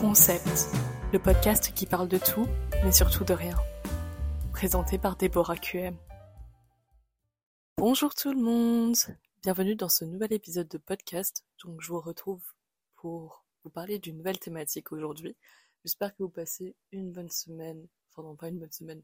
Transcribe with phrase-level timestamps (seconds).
[0.00, 0.70] Concept,
[1.12, 2.46] le podcast qui parle de tout,
[2.82, 3.54] mais surtout de rien.
[4.50, 5.94] Présenté par Déborah QM.
[7.76, 8.96] Bonjour tout le monde,
[9.42, 11.44] bienvenue dans ce nouvel épisode de podcast.
[11.62, 12.42] Donc je vous retrouve
[12.96, 15.36] pour vous parler d'une nouvelle thématique aujourd'hui.
[15.84, 19.02] J'espère que vous passez une bonne semaine, enfin non pas une bonne semaine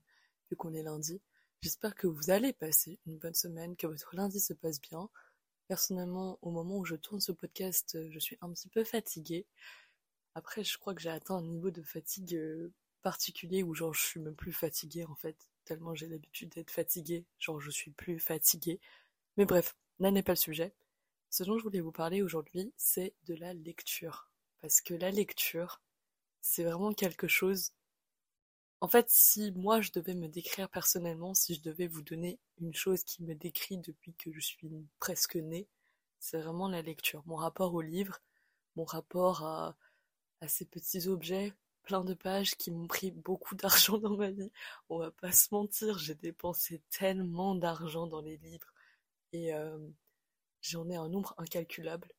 [0.50, 1.20] vu qu'on est lundi.
[1.60, 5.10] J'espère que vous allez passer une bonne semaine, que votre lundi se passe bien.
[5.68, 9.46] Personnellement, au moment où je tourne ce podcast, je suis un petit peu fatiguée.
[10.36, 14.04] Après, je crois que j'ai atteint un niveau de fatigue euh, particulier où genre je
[14.04, 18.20] suis même plus fatiguée en fait, tellement j'ai l'habitude d'être fatiguée, genre je suis plus
[18.20, 18.78] fatiguée.
[19.38, 20.74] Mais bref, là n'est pas le sujet.
[21.30, 24.28] Ce dont je voulais vous parler aujourd'hui, c'est de la lecture.
[24.60, 25.80] Parce que la lecture,
[26.42, 27.72] c'est vraiment quelque chose...
[28.82, 32.74] En fait, si moi je devais me décrire personnellement, si je devais vous donner une
[32.74, 35.66] chose qui me décrit depuis que je suis presque née,
[36.18, 37.22] c'est vraiment la lecture.
[37.24, 38.20] Mon rapport au livre,
[38.74, 39.78] mon rapport à
[40.40, 41.52] à ces petits objets
[41.86, 44.50] plein de pages qui m'ont pris beaucoup d'argent dans ma vie.
[44.90, 48.72] On va pas se mentir, j'ai dépensé tellement d'argent dans les livres
[49.32, 49.78] et euh,
[50.60, 52.12] j'en ai un nombre incalculable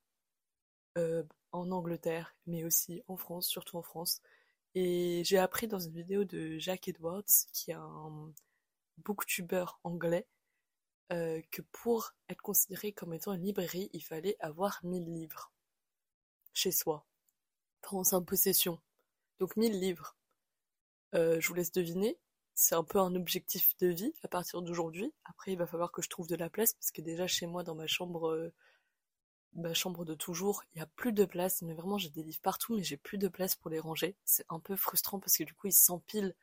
[0.97, 4.21] euh, en Angleterre, mais aussi en France, surtout en France.
[4.73, 8.33] Et j'ai appris dans une vidéo de Jack Edwards, qui est un
[8.97, 10.27] booktuber anglais,
[11.11, 15.51] euh, que pour être considéré comme étant une librairie, il fallait avoir 1000 livres
[16.53, 17.05] chez soi
[17.95, 18.79] en sa possession.
[19.39, 20.15] Donc 1000 livres.
[21.15, 22.17] Euh, je vous laisse deviner.
[22.55, 25.13] C'est un peu un objectif de vie à partir d'aujourd'hui.
[25.25, 27.63] Après, il va falloir que je trouve de la place parce que déjà chez moi,
[27.63, 28.53] dans ma chambre, euh,
[29.53, 31.61] ma chambre de toujours, il y a plus de place.
[31.61, 34.15] Mais vraiment, j'ai des livres partout, mais j'ai plus de place pour les ranger.
[34.25, 36.35] C'est un peu frustrant parce que du coup, ils s'empilent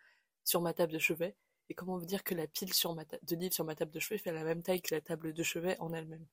[0.45, 1.37] sur ma table de chevet.
[1.69, 4.33] Et comment vous dire que la pile de livres sur ma table de chevet fait
[4.33, 6.27] la même taille que la table de chevet en elle-même?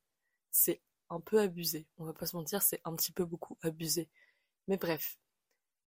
[0.50, 1.86] C'est un peu abusé.
[1.98, 4.08] On va pas se mentir, c'est un petit peu beaucoup abusé.
[4.68, 5.18] Mais bref.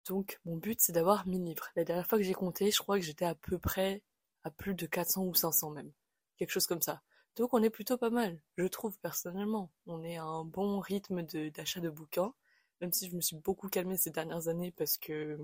[0.07, 1.69] Donc, mon but, c'est d'avoir 1000 livres.
[1.75, 4.03] La dernière fois que j'ai compté, je crois que j'étais à peu près
[4.43, 5.91] à plus de 400 ou 500 même.
[6.37, 7.01] Quelque chose comme ça.
[7.35, 9.71] Donc, on est plutôt pas mal, je trouve, personnellement.
[9.87, 12.33] On est à un bon rythme d'achat de, bouquins,
[12.81, 15.37] même si je me suis beaucoup calmée ces dernières années parce que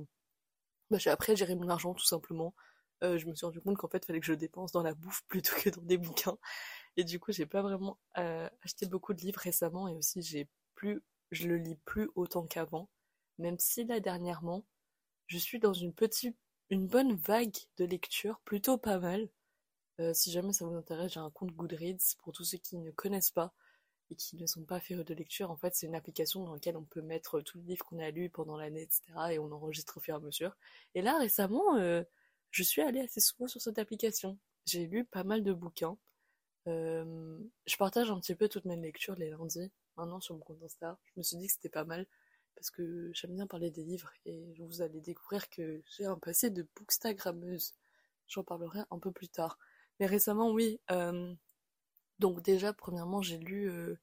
[0.90, 2.54] bah, j'ai appris à mon argent, tout simplement.
[3.04, 4.94] Euh, je me suis rendu compte qu'en fait, il fallait que je dépense dans la
[4.94, 6.38] bouffe plutôt que dans des bouquins.
[6.98, 10.48] Et du coup, j'ai pas vraiment euh, acheté beaucoup de livres récemment et aussi, j'ai
[10.76, 12.90] plus, je le lis plus autant qu'avant
[13.38, 14.66] même si là dernièrement,
[15.28, 15.94] je suis dans une
[16.88, 19.30] bonne vague de lecture, plutôt pas mal.
[20.00, 22.92] Euh, si jamais ça vous intéresse, j'ai un compte Goodreads pour tous ceux qui ne
[22.92, 23.54] connaissent pas
[24.10, 25.52] et qui ne sont pas férus de lecture.
[25.52, 28.12] En fait, c'est une application dans laquelle on peut mettre tous les livres qu'on a
[28.12, 29.04] lus pendant l'année, etc.
[29.32, 30.56] et on enregistre au fur et à mesure.
[30.96, 32.04] Et là, récemment, euh,
[32.52, 34.38] je suis allée assez souvent sur cette application.
[34.66, 35.98] J'ai lu pas mal de bouquins.
[36.68, 40.62] Euh, je partage un petit peu toutes mes lectures les lundis, maintenant sur mon compte
[40.64, 41.00] Insta.
[41.06, 42.06] Je me suis dit que c'était pas mal
[42.62, 46.52] parce que j'aime bien parler des livres et vous allez découvrir que j'ai un passé
[46.52, 47.74] de bookstagrammeuse.
[48.28, 49.58] J'en parlerai un peu plus tard.
[50.00, 50.80] Mais récemment, oui.
[50.92, 51.34] Euh,
[52.20, 53.98] donc déjà, premièrement, j'ai lu euh,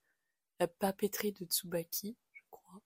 [0.58, 2.80] La papeterie de Tsubaki, je crois.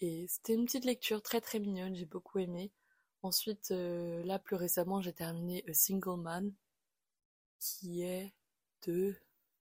[0.00, 2.70] Et c'était une petite lecture très très mignonne, j'ai beaucoup aimé.
[3.22, 6.52] Ensuite, euh, là, plus récemment, j'ai terminé A Single Man,
[7.60, 8.34] qui est
[8.86, 9.16] de...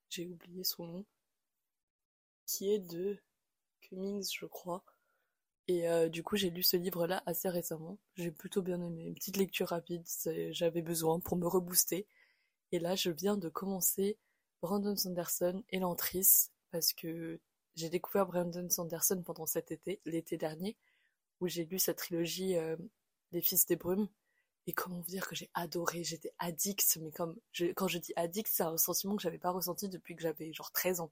[0.09, 1.05] J'ai oublié son nom.
[2.45, 3.17] Qui est de
[3.79, 4.83] Cummings, je crois.
[5.67, 7.97] Et euh, du coup, j'ai lu ce livre-là assez récemment.
[8.15, 9.03] J'ai plutôt bien aimé.
[9.03, 10.03] Une petite lecture rapide,
[10.51, 12.07] j'avais besoin pour me rebooster.
[12.71, 14.17] Et là, je viens de commencer
[14.61, 17.39] Brandon Sanderson et l'Entrice, parce que
[17.75, 20.77] j'ai découvert Brandon Sanderson pendant cet été, l'été dernier,
[21.41, 22.77] où j'ai lu sa trilogie euh,
[23.31, 24.07] Les Fils des Brumes.
[24.67, 27.37] Et comment vous dire que j'ai adoré, j'étais addict, mais comme
[27.75, 30.71] quand je dis addict, c'est un sentiment que j'avais pas ressenti depuis que j'avais genre
[30.71, 31.11] 13 ans.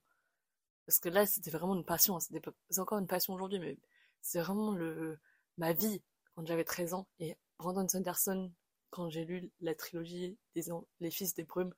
[0.86, 2.40] Parce que là, c'était vraiment une passion, hein.
[2.70, 3.78] c'est encore une passion aujourd'hui, mais
[4.26, 5.18] c'est vraiment le
[5.56, 6.02] ma vie
[6.34, 7.06] quand j'avais 13 ans.
[7.20, 8.52] Et Brandon Sanderson,
[8.90, 10.64] quand j'ai lu la trilogie des
[11.00, 11.72] Les Fils des Brumes,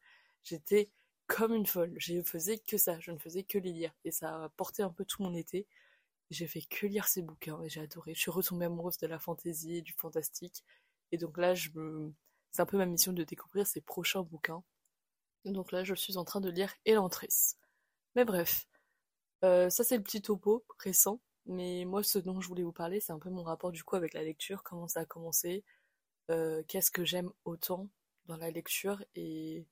[0.45, 0.91] j'étais
[1.27, 1.93] comme une folle.
[1.99, 3.93] Je ne faisais que ça, je ne faisais que les lire.
[4.05, 5.67] Et ça a porté un peu tout mon été.
[6.31, 8.15] J'ai fait que lire ces bouquins et j'ai adoré.
[8.15, 10.65] Je suis retombée amoureuse de la fantaisie et du fantastique.
[11.13, 12.13] Et donc là, je me...
[12.51, 14.63] c'est un peu ma mission de découvrir ces prochains bouquins.
[15.45, 17.57] donc là, je suis en train de lire Elantris.
[18.17, 18.67] Mais bref,
[19.45, 21.21] euh, ça c'est le petit topo récent.
[21.49, 23.97] Mais moi, ce dont je voulais vous parler, c'est un peu mon rapport du coup
[23.97, 25.65] avec la lecture, comment ça a commencé,
[26.31, 27.89] euh, qu'est-ce que j'aime autant
[28.27, 29.67] dans la lecture, et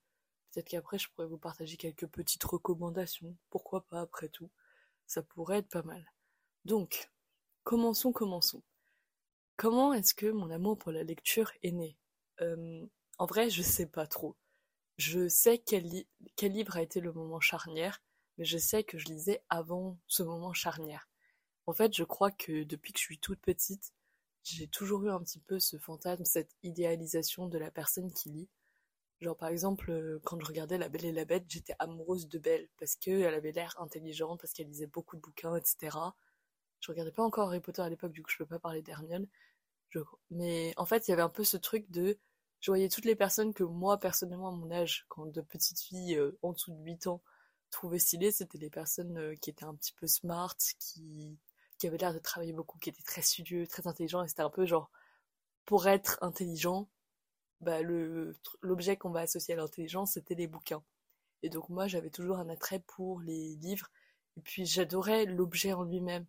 [0.52, 4.50] peut-être qu'après je pourrais vous partager quelques petites recommandations, pourquoi pas après tout,
[5.06, 6.04] ça pourrait être pas mal.
[6.64, 7.10] Donc,
[7.64, 8.62] commençons, commençons.
[9.56, 11.96] Comment est-ce que mon amour pour la lecture est né?
[12.40, 12.86] Euh,
[13.18, 14.36] En vrai, je sais pas trop.
[14.98, 16.04] Je sais quel,
[16.36, 18.02] quel livre a été le moment charnière,
[18.38, 21.08] mais je sais que je lisais avant ce moment charnière.
[21.66, 23.92] En fait, je crois que depuis que je suis toute petite,
[24.44, 28.48] j'ai toujours eu un petit peu ce fantasme, cette idéalisation de la personne qui lit.
[29.20, 32.38] Genre par exemple, euh, quand je regardais La Belle et la Bête, j'étais amoureuse de
[32.38, 35.96] Belle parce qu'elle avait l'air intelligente, parce qu'elle lisait beaucoup de bouquins, etc.
[36.80, 39.26] Je regardais pas encore Harry Potter à l'époque, du coup je peux pas parler d'Hermione.
[40.30, 42.18] Mais en fait, il y avait un peu ce truc de...
[42.60, 46.16] Je voyais toutes les personnes que moi, personnellement, à mon âge, quand de petites filles
[46.16, 47.22] euh, en dessous de 8 ans
[47.70, 51.38] trouvaient stylées, c'était les personnes euh, qui étaient un petit peu smart, qui,
[51.78, 54.50] qui avaient l'air de travailler beaucoup, qui étaient très studieux, très intelligents, et c'était un
[54.50, 54.90] peu genre,
[55.66, 56.88] pour être intelligent,
[57.60, 57.80] bah,
[58.62, 60.82] l'objet qu'on va associer à l'intelligence, c'était les bouquins.
[61.42, 63.90] Et donc moi, j'avais toujours un attrait pour les livres,
[64.36, 66.26] et puis j'adorais l'objet en lui-même.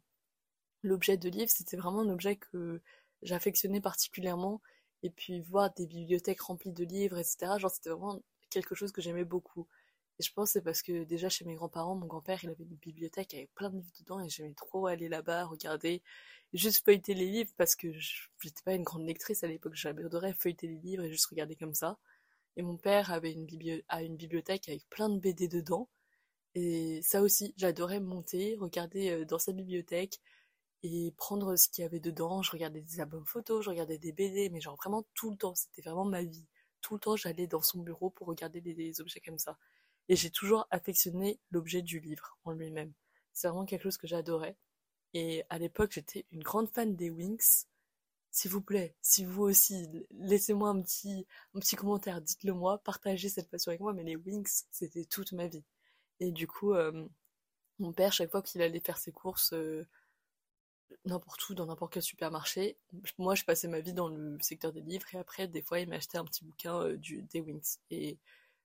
[0.83, 2.81] L'objet de livre, c'était vraiment un objet que
[3.21, 4.61] j'affectionnais particulièrement,
[5.03, 9.01] et puis voir des bibliothèques remplies de livres, etc., genre c'était vraiment quelque chose que
[9.01, 9.67] j'aimais beaucoup.
[10.19, 12.75] Et je pense c'est parce que déjà chez mes grands-parents, mon grand-père, il avait une
[12.75, 16.01] bibliothèque avec plein de livres dedans et j'aimais trop aller là-bas, regarder,
[16.53, 20.67] juste feuilleter les livres parce que j'étais pas une grande lectrice à l'époque, j'adorais feuilleter
[20.67, 21.97] les livres et juste regarder comme ça.
[22.57, 23.47] Et mon père avait une,
[23.89, 25.89] a une bibliothèque avec plein de BD dedans.
[26.55, 30.19] Et ça aussi, j'adorais monter, regarder euh, dans sa bibliothèque
[30.83, 32.41] et prendre ce qu'il y avait dedans.
[32.43, 35.55] Je regardais des albums photos, je regardais des BD, mais genre vraiment tout le temps,
[35.55, 36.45] c'était vraiment ma vie.
[36.81, 39.57] Tout le temps, j'allais dans son bureau pour regarder des objets comme ça.
[40.09, 42.93] Et j'ai toujours affectionné l'objet du livre en lui-même.
[43.33, 44.57] C'est vraiment quelque chose que j'adorais.
[45.13, 47.65] Et à l'époque, j'étais une grande fan des Wings.
[48.31, 51.25] S'il vous plaît, si vous aussi, laissez-moi un petit,
[51.55, 55.31] un petit commentaire, dites-le moi, partagez cette passion avec moi, mais les Wings, c'était toute
[55.31, 55.63] ma vie.
[56.19, 57.07] Et du coup, euh,
[57.79, 59.87] mon père, chaque fois qu'il allait faire ses courses, euh,
[61.05, 62.77] n'importe où, dans n'importe quel supermarché,
[63.17, 65.89] moi, je passais ma vie dans le secteur des livres, et après, des fois, il
[65.89, 67.77] m'achetait un petit bouquin euh, du, des Wings.
[67.91, 68.17] Et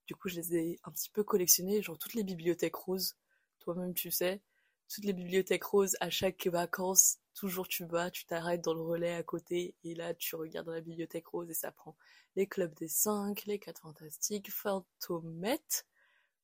[0.06, 3.16] du coup, je les ai un petit peu collectionnés, genre toutes les bibliothèques roses,
[3.60, 4.40] toi-même tu sais,
[4.88, 9.14] toutes les bibliothèques roses, à chaque vacances, toujours tu vas, tu t'arrêtes dans le relais
[9.14, 11.96] à côté, et là tu regardes dans la bibliothèque rose et ça prend
[12.36, 15.86] les clubs des 5, les 4 fantastiques, Fantomette,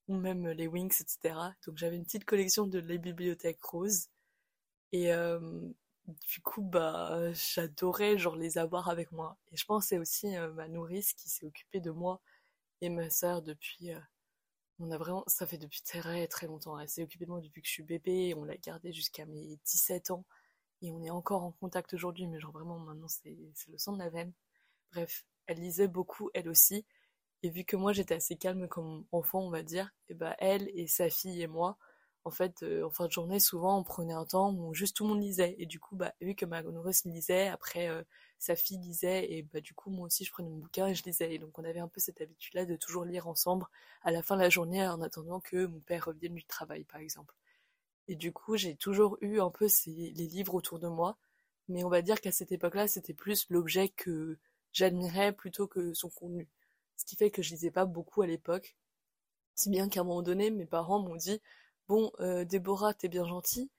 [0.08, 1.34] ou même les Wings, etc.
[1.66, 4.08] Donc j'avais une petite collection de les bibliothèques roses,
[4.92, 5.38] et euh,
[6.06, 9.36] du coup, bah, j'adorais genre les avoir avec moi.
[9.52, 12.20] Et je pense c'est aussi euh, ma nourrice qui s'est occupée de moi
[12.80, 14.00] et ma sœur depuis euh,
[14.78, 17.62] on a vraiment ça fait depuis très très longtemps elle s'est occupée de moi depuis
[17.62, 20.24] que je suis bébé on l'a gardée jusqu'à mes 17 ans
[20.82, 23.36] et on est encore en contact aujourd'hui mais genre vraiment maintenant c'est
[23.68, 24.32] le sang de la veine.
[24.92, 26.86] Bref elle lisait beaucoup elle aussi
[27.42, 30.68] et vu que moi j'étais assez calme comme enfant on va dire et bah elle
[30.74, 31.78] et sa fille et moi
[32.28, 35.04] en fait, euh, en fin de journée, souvent, on prenait un temps où juste tout
[35.04, 35.56] le monde lisait.
[35.58, 38.02] Et du coup, bah, vu que ma nourrice lisait, après, euh,
[38.38, 41.02] sa fille lisait, et bah, du coup, moi aussi, je prenais mon bouquin et je
[41.04, 41.34] lisais.
[41.34, 43.66] Et donc, on avait un peu cette habitude-là de toujours lire ensemble
[44.02, 47.00] à la fin de la journée, en attendant que mon père revienne du travail, par
[47.00, 47.34] exemple.
[48.08, 51.16] Et du coup, j'ai toujours eu un peu les livres autour de moi.
[51.68, 54.38] Mais on va dire qu'à cette époque-là, c'était plus l'objet que
[54.72, 56.48] j'admirais plutôt que son contenu.
[56.96, 58.76] Ce qui fait que je lisais pas beaucoup à l'époque.
[59.54, 61.40] Si bien qu'à un moment donné, mes parents m'ont dit
[61.88, 63.70] Bon, euh, Déborah, t'es bien gentille,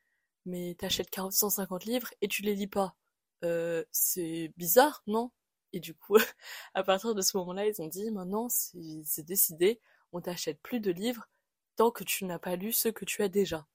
[0.46, 2.96] mais t'achètes 150 livres et tu les lis pas.
[3.44, 5.32] Euh, c'est bizarre, non?
[5.74, 6.18] Et du coup,
[6.74, 9.80] à partir de ce moment-là, ils ont dit, maintenant, c'est décidé,
[10.14, 11.28] on t'achète plus de livres
[11.76, 13.68] tant que tu n'as pas lu ceux que tu as déjà.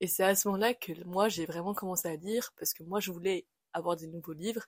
[0.00, 3.00] Et c'est à ce moment-là que moi, j'ai vraiment commencé à lire, parce que moi,
[3.00, 4.66] je voulais avoir des nouveaux livres,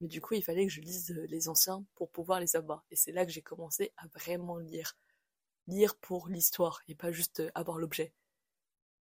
[0.00, 2.84] mais du coup, il fallait que je lise euh, les anciens pour pouvoir les avoir.
[2.90, 4.96] Et c'est là que j'ai commencé à vraiment lire
[5.66, 8.12] lire pour l'histoire et pas juste euh, avoir l'objet.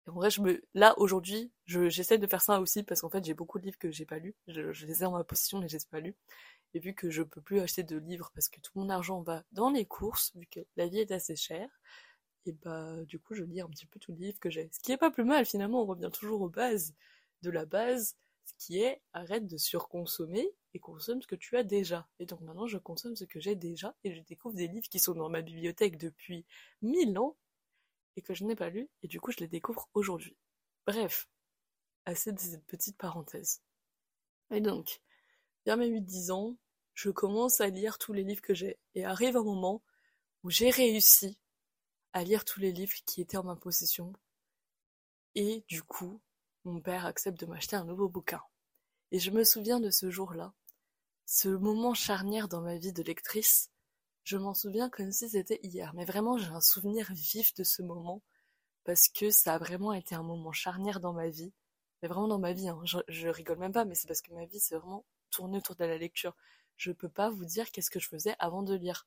[0.07, 3.35] en vrai, je me, là aujourd'hui, j'essaie de faire ça aussi parce qu'en fait, j'ai
[3.35, 4.35] beaucoup de livres que j'ai pas lus.
[4.47, 6.17] Je, les ai en ma possession mais je les ai pas lus.
[6.75, 9.45] Et vu que je peux plus acheter de livres parce que tout mon argent va
[9.53, 11.69] dans les courses, vu que la vie est assez chère,
[12.47, 14.69] et bah du coup, je lis un petit peu tous les livres que j'ai.
[14.73, 15.83] Ce qui est pas plus mal finalement.
[15.83, 16.95] On revient toujours aux bases
[17.43, 21.65] de la base, ce qui est arrête de surconsommer et consomme ce que tu as
[21.65, 22.09] déjà.
[22.19, 25.01] Et donc maintenant, je consomme ce que j'ai déjà et je découvre des livres qui
[25.01, 26.45] sont dans ma bibliothèque depuis
[26.83, 27.37] mille ans
[28.17, 30.37] et que je n'ai pas lus et du coup, je les découvre aujourd'hui.
[30.87, 31.29] Bref,
[32.05, 33.63] assez de cette petite parenthèse.
[34.51, 35.01] Et donc,
[35.67, 36.57] vers mes 8-10 ans,
[36.95, 39.83] je commence à lire tous les livres que j'ai et arrive un moment
[40.43, 41.39] où j'ai réussi
[42.13, 44.13] à lire tous les livres qui étaient en ma possession
[45.35, 46.21] et du coup,
[46.65, 48.43] mon père accepte de m'acheter un nouveau bouquin.
[49.11, 50.53] Et je me souviens de ce jour-là,
[51.25, 53.71] ce moment charnière dans ma vie de lectrice,
[54.25, 55.95] je m'en souviens comme si c'était hier.
[55.95, 58.23] Mais vraiment, j'ai un souvenir vif de ce moment,
[58.85, 61.53] parce que ça a vraiment été un moment charnière dans ma vie.
[62.03, 62.81] Mais vraiment dans ma vie, hein.
[62.85, 65.85] je, rigole même pas, mais c'est parce que ma vie s'est vraiment tournée autour de
[65.85, 66.37] la lecture.
[66.77, 69.07] Je peux pas vous dire qu'est-ce que je faisais avant de lire.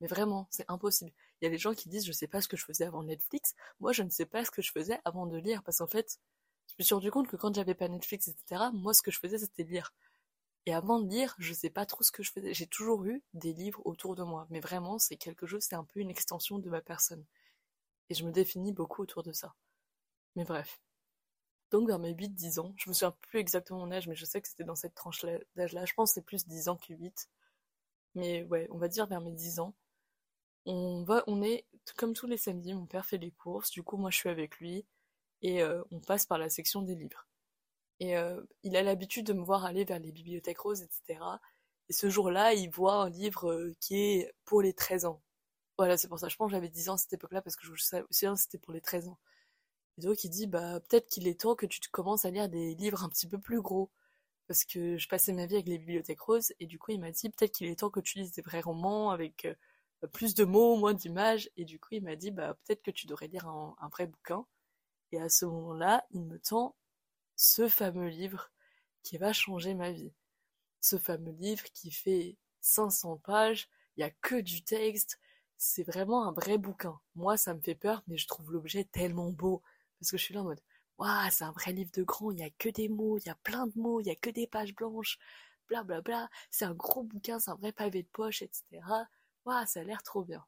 [0.00, 1.12] Mais vraiment, c'est impossible.
[1.40, 3.02] Il y a des gens qui disent je sais pas ce que je faisais avant
[3.02, 3.54] Netflix.
[3.80, 6.18] Moi, je ne sais pas ce que je faisais avant de lire, parce qu'en fait,
[6.70, 9.18] je me suis rendu compte que quand j'avais pas Netflix, etc., moi, ce que je
[9.18, 9.92] faisais, c'était lire.
[10.66, 12.54] Et avant de lire, je sais pas trop ce que je faisais.
[12.54, 15.84] J'ai toujours eu des livres autour de moi, mais vraiment, c'est quelque chose, c'est un
[15.84, 17.24] peu une extension de ma personne.
[18.10, 19.54] Et je me définis beaucoup autour de ça.
[20.36, 20.80] Mais bref.
[21.70, 24.40] Donc vers mes 8-10 ans, je me souviens plus exactement mon âge, mais je sais
[24.40, 25.24] que c'était dans cette tranche
[25.56, 25.84] d'âge-là.
[25.86, 27.28] Je pense que c'est plus 10 ans que 8.
[28.14, 29.74] Mais ouais, on va dire vers mes 10 ans.
[30.66, 31.64] On va, on est,
[31.96, 34.58] comme tous les samedis, mon père fait les courses, du coup moi je suis avec
[34.58, 34.84] lui,
[35.42, 37.26] et euh, on passe par la section des livres.
[38.00, 41.20] Et euh, il a l'habitude de me voir aller vers les bibliothèques roses, etc.
[41.88, 45.22] Et ce jour-là, il voit un livre euh, qui est pour les 13 ans.
[45.78, 46.28] Voilà, c'est pour ça.
[46.28, 48.36] Je pense que j'avais 10 ans à cette époque-là parce que je sais aussi que
[48.36, 49.18] c'était pour les 13 ans.
[49.98, 52.74] Et donc il dit, bah peut-être qu'il est temps que tu commences à lire des
[52.74, 53.90] livres un petit peu plus gros.
[54.48, 57.12] Parce que je passais ma vie avec les bibliothèques roses, et du coup il m'a
[57.12, 59.48] dit, peut-être qu'il est temps que tu lises des vrais romans avec
[60.12, 61.50] plus de mots, moins d'images.
[61.56, 64.46] Et du coup il m'a dit, bah peut-être que tu devrais lire un vrai bouquin.
[65.12, 66.74] Et à ce moment-là, il me tend
[67.36, 68.50] ce fameux livre
[69.02, 70.12] qui va changer ma vie.
[70.80, 75.20] Ce fameux livre qui fait 500 pages, il n'y a que du texte,
[75.56, 77.00] c'est vraiment un vrai bouquin.
[77.14, 79.62] Moi, ça me fait peur, mais je trouve l'objet tellement beau.
[79.98, 80.60] Parce que je suis là en mode,
[80.98, 83.30] waouh, c'est un vrai livre de grand, il n'y a que des mots, il y
[83.30, 85.18] a plein de mots, il n'y a que des pages blanches,
[85.68, 86.30] bla bla bla.
[86.50, 89.08] C'est un gros bouquin, c'est un vrai pavé de poche, etc.
[89.44, 90.44] Waouh, ça a l'air trop bien.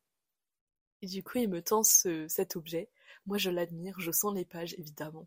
[1.02, 2.88] Et du coup, il me tend cet objet.
[3.26, 5.26] Moi, je l'admire, je sens les pages, évidemment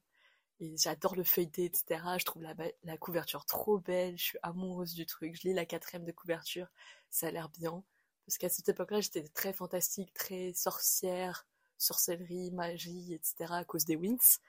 [0.59, 2.01] et j'adore le feuilleté, etc.
[2.17, 5.35] Je trouve la, couverture trop belle, je suis amoureuse du truc.
[5.35, 6.67] Je lis la quatrième de couverture,
[7.09, 7.83] ça a l'air bien.
[8.25, 11.45] Parce qu'à cette époque-là, j'étais très fantastique, très sorcière,
[11.77, 13.53] sorcellerie, magie, etc.
[13.53, 14.39] à cause des Winx.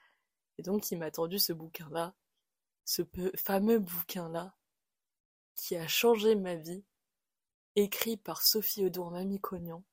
[0.57, 2.15] Et donc, il m'a tendu ce bouquin-là,
[2.85, 3.03] ce
[3.35, 4.55] fameux bouquin-là,
[5.55, 6.83] qui a changé ma vie,
[7.75, 9.83] écrit par Sophie Odour Mamie-Cognan,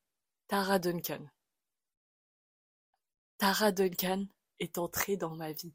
[0.46, 1.26] Tara Duncan.
[3.38, 4.26] Tara Duncan
[4.60, 5.72] est entrée dans ma vie.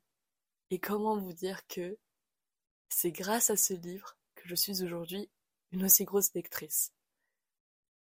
[0.70, 1.98] Et comment vous dire que
[2.88, 5.28] c'est grâce à ce livre que je suis aujourd'hui
[5.72, 6.94] une aussi grosse lectrice?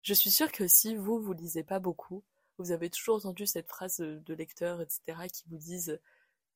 [0.03, 2.25] Je suis sûre que si vous, vous lisez pas beaucoup,
[2.59, 6.01] vous avez toujours entendu cette phrase de lecteurs, etc., qui vous disent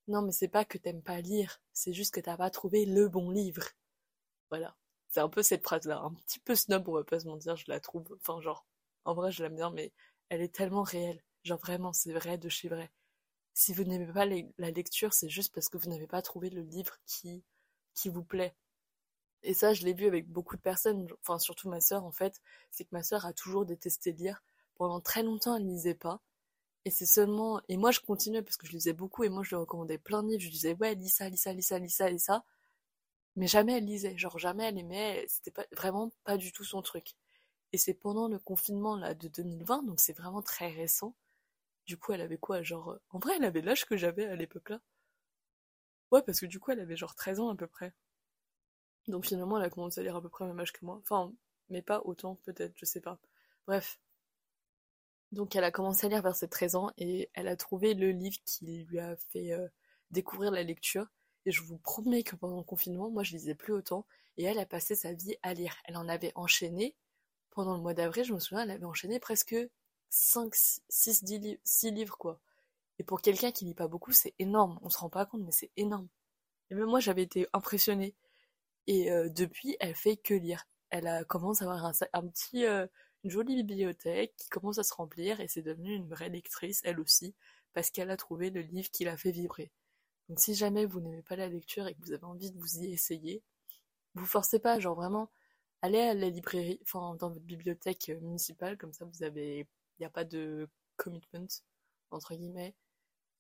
[0.08, 3.08] Non, mais c'est pas que t'aimes pas lire, c'est juste que t'as pas trouvé le
[3.08, 3.68] bon livre.
[4.50, 4.74] Voilà.
[5.10, 7.66] C'est un peu cette phrase-là, un petit peu snob, on va pas se mentir, je
[7.68, 8.66] la trouve, enfin, genre,
[9.04, 9.92] en vrai, je l'aime bien, mais
[10.28, 11.22] elle est tellement réelle.
[11.44, 12.90] Genre, vraiment, c'est vrai de chez vrai
[13.54, 16.62] si vous n'aimez pas la lecture, c'est juste parce que vous n'avez pas trouvé le
[16.62, 17.42] livre qui,
[17.94, 18.54] qui vous plaît.
[19.42, 22.40] Et ça, je l'ai vu avec beaucoup de personnes, enfin surtout ma sœur en fait,
[22.70, 24.42] c'est que ma sœur a toujours détesté lire.
[24.76, 26.20] Pendant très longtemps, elle ne lisait pas.
[26.86, 27.60] Et c'est seulement...
[27.68, 30.22] Et moi, je continuais parce que je lisais beaucoup et moi, je lui recommandais plein
[30.22, 30.40] de livres.
[30.40, 32.44] Je lui disais, ouais, lis ça, lis ça, lis ça, lis ça, ça.
[33.36, 34.16] Mais jamais elle lisait.
[34.18, 35.24] Genre, jamais elle aimait.
[35.28, 37.14] C'était vraiment pas du tout son truc.
[37.72, 41.14] Et c'est pendant le confinement là de 2020, donc c'est vraiment très récent,
[41.86, 42.98] du coup, elle avait quoi Genre.
[43.10, 44.80] En vrai, elle avait l'âge que j'avais à l'époque-là.
[46.12, 47.92] Ouais, parce que du coup, elle avait genre 13 ans à peu près.
[49.08, 50.98] Donc finalement, elle a commencé à lire à peu près le même âge que moi.
[51.02, 51.32] Enfin,
[51.70, 53.18] mais pas autant, peut-être, je sais pas.
[53.66, 53.98] Bref.
[55.32, 58.10] Donc elle a commencé à lire vers ses 13 ans et elle a trouvé le
[58.10, 59.66] livre qui lui a fait euh,
[60.10, 61.06] découvrir la lecture.
[61.46, 64.06] Et je vous promets que pendant le confinement, moi je lisais plus autant.
[64.36, 65.76] Et elle a passé sa vie à lire.
[65.84, 66.94] Elle en avait enchaîné.
[67.52, 69.56] Pendant le mois d'avril, je me souviens, elle avait enchaîné presque
[70.10, 70.54] 5,
[70.88, 72.40] 6, 10 6 livres, quoi.
[72.98, 74.78] Et pour quelqu'un qui lit pas beaucoup, c'est énorme.
[74.82, 76.08] On se rend pas compte, mais c'est énorme.
[76.70, 78.14] Et même moi, j'avais été impressionnée.
[78.86, 80.66] Et euh, depuis, elle fait que lire.
[80.90, 82.86] Elle a, commence à avoir un, petit, euh,
[83.24, 87.00] une jolie bibliothèque qui commence à se remplir et c'est devenu une vraie lectrice, elle
[87.00, 87.34] aussi,
[87.72, 89.70] parce qu'elle a trouvé le livre qui l'a fait vibrer.
[90.28, 92.78] Donc si jamais vous n'aimez pas la lecture et que vous avez envie de vous
[92.78, 93.42] y essayer,
[94.14, 95.30] vous forcez pas, genre vraiment,
[95.82, 99.66] allez à la librairie, enfin dans votre bibliothèque euh, municipale, comme ça vous avez
[99.98, 101.46] il n'y a pas de commitment,
[102.10, 102.74] entre guillemets.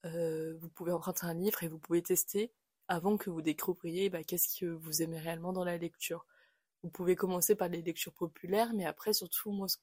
[0.04, 2.52] Euh, vous pouvez emprunter un livre et vous pouvez tester
[2.88, 6.26] avant que vous découvriez bah, qu'est-ce que vous aimez réellement dans la lecture.
[6.82, 9.76] Vous pouvez commencer par les lectures populaires, mais après, surtout, moi, ce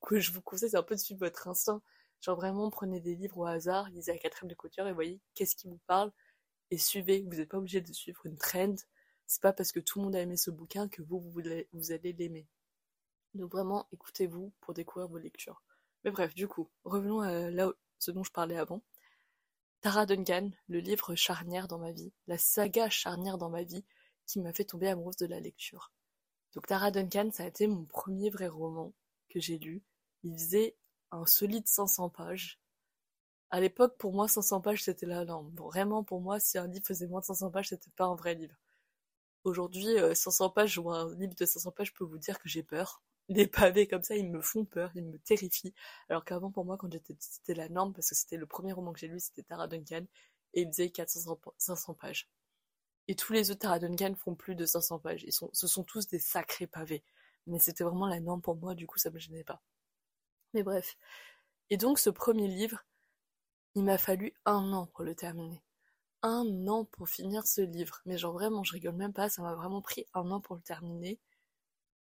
[0.00, 1.82] que je vous conseille, c'est un peu de suivre votre instinct.
[2.20, 5.56] Genre vraiment, prenez des livres au hasard, lisez la quatrième de couture et voyez qu'est-ce
[5.56, 6.12] qui vous parle
[6.70, 7.22] et suivez.
[7.22, 8.76] Vous n'êtes pas obligé de suivre une trend.
[9.26, 12.12] C'est pas parce que tout le monde a aimé ce bouquin que vous, vous, allez
[12.12, 12.46] l'aimer.
[13.34, 15.62] Donc vraiment, écoutez-vous pour découvrir vos lectures.
[16.04, 18.82] Mais bref, du coup, revenons à là, ce dont je parlais avant.
[19.80, 23.84] Tara Duncan, le livre charnière dans ma vie, la saga charnière dans ma vie,
[24.26, 25.92] qui m'a fait tomber amoureuse de la lecture.
[26.54, 28.92] Donc Tara Duncan, ça a été mon premier vrai roman
[29.28, 29.82] que j'ai lu.
[30.22, 30.76] Il faisait
[31.10, 32.60] un solide 500 pages.
[33.50, 35.54] À l'époque, pour moi, 500 pages, c'était la norme.
[35.54, 38.34] vraiment, pour moi, si un livre faisait moins de 500 pages, c'était pas un vrai
[38.34, 38.56] livre.
[39.46, 42.48] Aujourd'hui, 500 euh, pages ou un livre de 500 pages, je peux vous dire que
[42.48, 45.72] j'ai peur les pavés comme ça, ils me font peur, ils me terrifient.
[46.08, 48.92] Alors qu'avant, pour moi, quand j'étais c'était la norme, parce que c'était le premier roman
[48.92, 50.04] que j'ai lu, c'était Tara Duncan,
[50.54, 52.28] et il faisait 400, 500 pages.
[53.08, 55.22] Et tous les autres Tara Duncan font plus de 500 pages.
[55.24, 57.04] Ils sont, ce sont tous des sacrés pavés.
[57.46, 59.62] Mais c'était vraiment la norme pour moi, du coup ça me gênait pas.
[60.54, 60.96] Mais bref.
[61.70, 62.84] Et donc ce premier livre,
[63.76, 65.62] il m'a fallu un an pour le terminer.
[66.28, 68.00] Un an pour finir ce livre.
[68.04, 70.60] Mais genre vraiment, je rigole même pas, ça m'a vraiment pris un an pour le
[70.60, 71.20] terminer.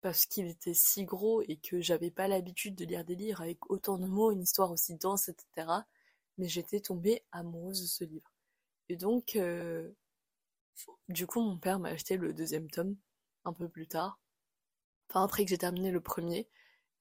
[0.03, 3.69] Parce qu'il était si gros et que j'avais pas l'habitude de lire des livres avec
[3.71, 5.69] autant de mots, une histoire aussi dense, etc.
[6.39, 8.31] Mais j'étais tombée amoureuse de ce livre.
[8.89, 9.91] Et donc, euh,
[11.09, 12.97] du coup, mon père m'a acheté le deuxième tome
[13.45, 14.21] un peu plus tard.
[15.11, 16.49] Enfin, après que j'ai terminé le premier.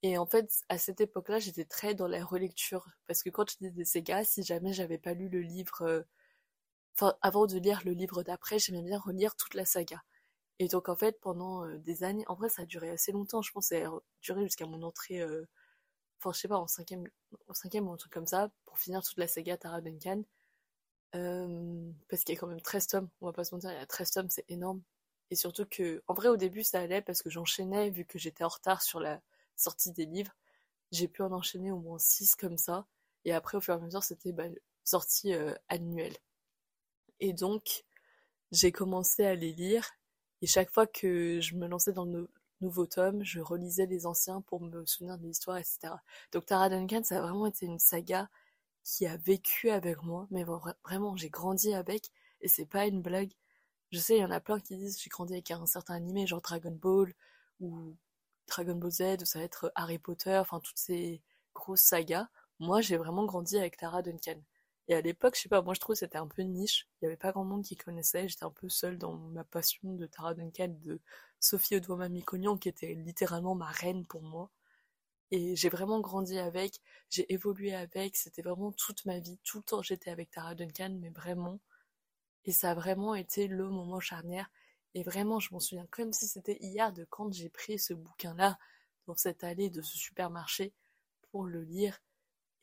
[0.03, 2.87] Et en fait, à cette époque-là, j'étais très dans la relecture.
[3.07, 6.05] Parce que quand je lisais des Sega, si jamais j'avais pas lu le livre.
[7.21, 10.03] Avant de lire le livre d'après, j'aimais bien relire toute la saga.
[10.59, 12.23] Et donc, en fait, pendant euh, des années.
[12.27, 13.41] En vrai, ça a duré assez longtemps.
[13.41, 15.21] Je pense ça a duré jusqu'à mon entrée.
[15.21, 15.45] Euh,
[16.19, 17.07] enfin, je sais pas, en cinquième,
[17.47, 18.51] en cinquième ou un truc comme ça.
[18.65, 20.23] Pour finir toute la saga Tara Duncan.
[21.13, 23.77] Parce qu'il y a quand même 13 tomes, on va pas se mentir, il y
[23.77, 24.81] a 13 tomes, c'est énorme.
[25.29, 28.43] Et surtout que, en vrai, au début, ça allait parce que j'enchaînais, vu que j'étais
[28.43, 29.21] en retard sur la
[29.55, 30.35] sortie des livres.
[30.91, 32.87] J'ai pu en enchaîner au moins 6 comme ça.
[33.25, 34.45] Et après, au fur et à mesure, c'était bah,
[34.83, 36.15] sortie euh, annuelle.
[37.19, 37.85] Et donc,
[38.51, 39.89] j'ai commencé à les lire.
[40.41, 42.29] Et chaque fois que je me lançais dans le
[42.61, 45.95] nouveau tome, je relisais les anciens pour me souvenir de l'histoire, etc.
[46.31, 48.29] Donc Tara Duncan, ça a vraiment été une saga
[48.83, 50.43] qui a vécu avec moi, mais
[50.83, 53.31] vraiment, j'ai grandi avec, et c'est pas une blague.
[53.91, 56.27] Je sais, il y en a plein qui disent j'ai grandi avec un certain animé,
[56.27, 57.13] genre Dragon Ball,
[57.59, 57.95] ou
[58.47, 61.21] Dragon Ball Z, ou ça va être Harry Potter, enfin toutes ces
[61.53, 62.27] grosses sagas.
[62.59, 64.41] Moi, j'ai vraiment grandi avec Tara Duncan.
[64.87, 66.87] Et à l'époque, je sais pas, moi je trouve que c'était un peu niche.
[67.01, 68.27] Il y avait pas grand monde qui connaissait.
[68.27, 70.99] J'étais un peu seule dans ma passion de Tara Duncan, de
[71.39, 74.49] Sophie Odwama Micognon, qui était littéralement ma reine pour moi.
[75.31, 79.63] Et j'ai vraiment grandi avec, j'ai évolué avec, c'était vraiment toute ma vie, tout le
[79.63, 81.59] temps j'étais avec Tara Duncan, mais vraiment.
[82.45, 84.49] Et ça a vraiment été le moment charnière.
[84.95, 88.59] Et vraiment, je m'en souviens comme si c'était hier de quand j'ai pris ce bouquin-là
[89.07, 90.73] dans cette allée de ce supermarché
[91.31, 91.99] pour le lire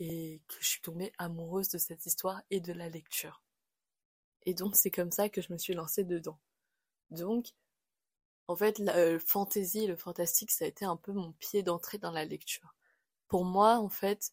[0.00, 3.42] et que je suis tombée amoureuse de cette histoire et de la lecture.
[4.44, 6.40] Et donc c'est comme ça que je me suis lancée dedans.
[7.10, 7.52] Donc
[8.50, 11.98] en fait, le euh, fantasy, le fantastique, ça a été un peu mon pied d'entrée
[11.98, 12.74] dans la lecture.
[13.28, 14.32] Pour moi, en fait,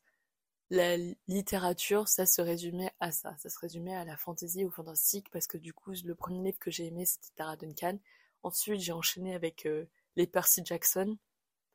[0.71, 3.35] la littérature, ça se résumait à ça.
[3.37, 6.57] Ça se résumait à la fantasy, au fantastique, parce que du coup, le premier livre
[6.57, 7.99] que j'ai aimé, c'était Tara Duncan.
[8.41, 11.17] Ensuite, j'ai enchaîné avec euh, les Percy Jackson.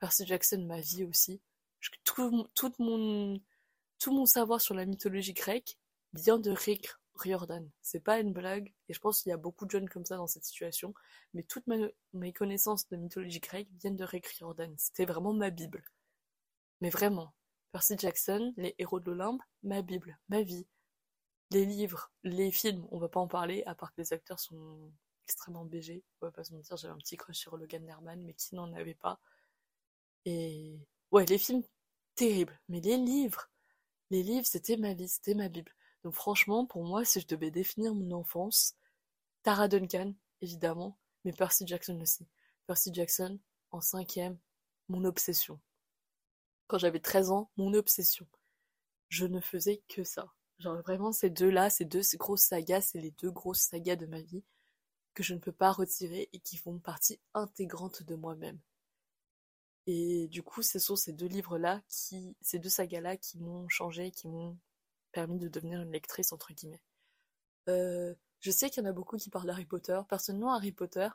[0.01, 1.41] Percy Jackson, ma vie aussi.
[2.03, 3.41] Tout, tout, mon,
[4.03, 5.79] tout mon savoir sur la mythologie grecque
[6.13, 7.71] vient de Rick Riordan.
[7.83, 10.17] C'est pas une blague, et je pense qu'il y a beaucoup de jeunes comme ça
[10.17, 10.93] dans cette situation,
[11.35, 11.67] mais toutes
[12.13, 14.75] mes connaissances de mythologie grecque viennent de Rick Riordan.
[14.77, 15.85] C'était vraiment ma Bible.
[16.81, 17.33] Mais vraiment.
[17.71, 20.67] Percy Jackson, les héros de l'Olympe, ma Bible, ma vie.
[21.53, 24.91] Les livres, les films, on va pas en parler, à part que les acteurs sont
[25.23, 26.03] extrêmement BG.
[26.21, 28.73] On va pas se mentir, j'avais un petit crush sur Logan Nerman, mais qui n'en
[28.73, 29.21] avait pas.
[30.25, 30.81] Et
[31.13, 31.63] ouais, les films,
[32.17, 32.59] terribles.
[32.69, 33.49] Mais les livres,
[34.13, 35.73] les livres, c'était ma vie, c'était ma Bible.
[36.05, 38.77] Donc franchement, pour moi, si je devais définir mon enfance,
[39.43, 42.29] Tara Duncan, évidemment, mais Percy Jackson aussi.
[42.67, 44.39] Percy Jackson, en cinquième,
[44.91, 45.59] mon obsession.
[46.67, 48.27] Quand j'avais 13 ans, mon obsession.
[49.09, 50.31] Je ne faisais que ça.
[50.59, 54.21] Genre vraiment, ces deux-là, ces deux grosses sagas, c'est les deux grosses sagas de ma
[54.21, 54.45] vie
[55.15, 58.59] que je ne peux pas retirer et qui font partie intégrante de moi-même.
[59.87, 64.11] Et du coup, ce sont ces deux livres-là qui, ces deux sagas-là qui m'ont changé,
[64.13, 64.57] qui m'ont
[65.13, 66.83] permis de devenir une lectrice, entre guillemets.
[67.69, 70.01] Euh, je sais qu'il y en a beaucoup qui parlent d'Harry Potter.
[70.09, 71.09] Personnellement, Harry Potter,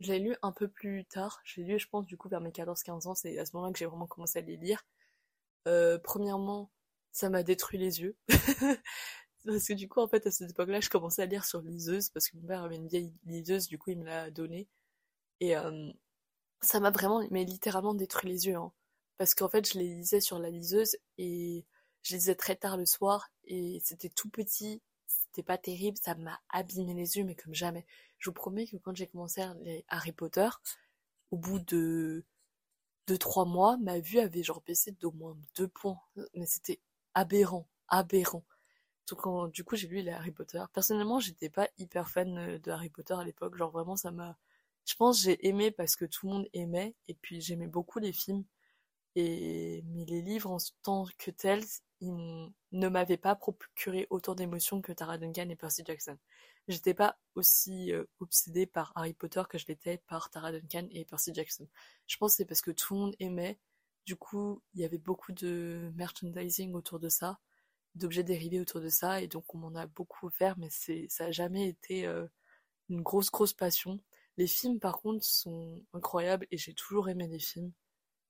[0.00, 1.40] je l'ai lu un peu plus tard.
[1.44, 3.14] Je l'ai lu, je pense, du coup, vers mes 14-15 ans.
[3.14, 4.84] C'est à ce moment-là que j'ai vraiment commencé à les lire.
[5.68, 6.70] Euh, premièrement,
[7.12, 8.16] ça m'a détruit les yeux.
[9.44, 12.10] parce que du coup, en fait, à cette époque-là, je commençais à lire sur liseuse,
[12.10, 14.68] parce que mon père avait une vieille liseuse, du coup, il me l'a donnée.
[15.40, 15.92] Et euh,
[16.62, 18.56] ça m'a vraiment, mais littéralement détruit les yeux.
[18.56, 18.72] Hein.
[19.18, 21.64] Parce qu'en fait, je les lisais sur la liseuse, et
[22.02, 26.40] je lisais très tard le soir et c'était tout petit, c'était pas terrible, ça m'a
[26.48, 27.86] abîmé les yeux mais comme jamais.
[28.18, 30.48] Je vous promets que quand j'ai commencé les Harry Potter,
[31.30, 32.24] au bout de
[33.06, 36.00] deux trois mois, ma vue avait genre baissé d'au moins deux points,
[36.34, 36.80] mais c'était
[37.14, 38.44] aberrant, aberrant.
[39.08, 40.62] Donc du coup j'ai lu les Harry Potter.
[40.72, 44.38] Personnellement, j'étais pas hyper fan euh, de Harry Potter à l'époque, genre vraiment ça m'a
[44.90, 48.12] je pense j'ai aimé parce que tout le monde aimait et puis j'aimais beaucoup les
[48.12, 48.44] films
[49.16, 51.64] et mais les livres en tant que tels,
[52.00, 56.18] ils ne m'avaient pas procuré autant d'émotions que Tara Duncan et Percy Jackson.
[56.68, 61.04] J'étais pas aussi euh, obsédée par Harry Potter que je l'étais par Tara Duncan et
[61.04, 61.68] Percy Jackson.
[62.08, 63.58] Je pense que c'est parce que tout le monde aimait.
[64.06, 67.38] Du coup, il y avait beaucoup de merchandising autour de ça,
[67.94, 71.30] d'objets dérivés autour de ça, et donc on m'en a beaucoup offert, mais ça a
[71.32, 72.26] jamais été euh,
[72.88, 74.00] une grosse, grosse passion.
[74.40, 77.72] Les films, par contre, sont incroyables et j'ai toujours aimé les films.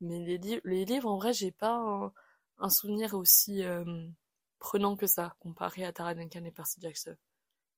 [0.00, 2.12] Mais les, livres, en vrai, j'ai pas
[2.58, 4.08] un, souvenir aussi euh,
[4.58, 7.14] prenant que ça, comparé à Tara Duncan et Percy Jackson.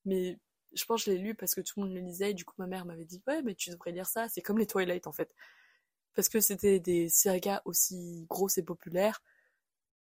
[0.07, 0.39] Mais
[0.73, 2.47] je pense que je l'ai lu parce que tout le monde le lisait et du
[2.47, 5.07] coup ma mère m'avait dit ouais mais tu devrais lire ça, c'est comme les Twilight
[5.07, 5.31] en fait.
[6.15, 9.23] Parce que c'était des sagas aussi grosses et populaires.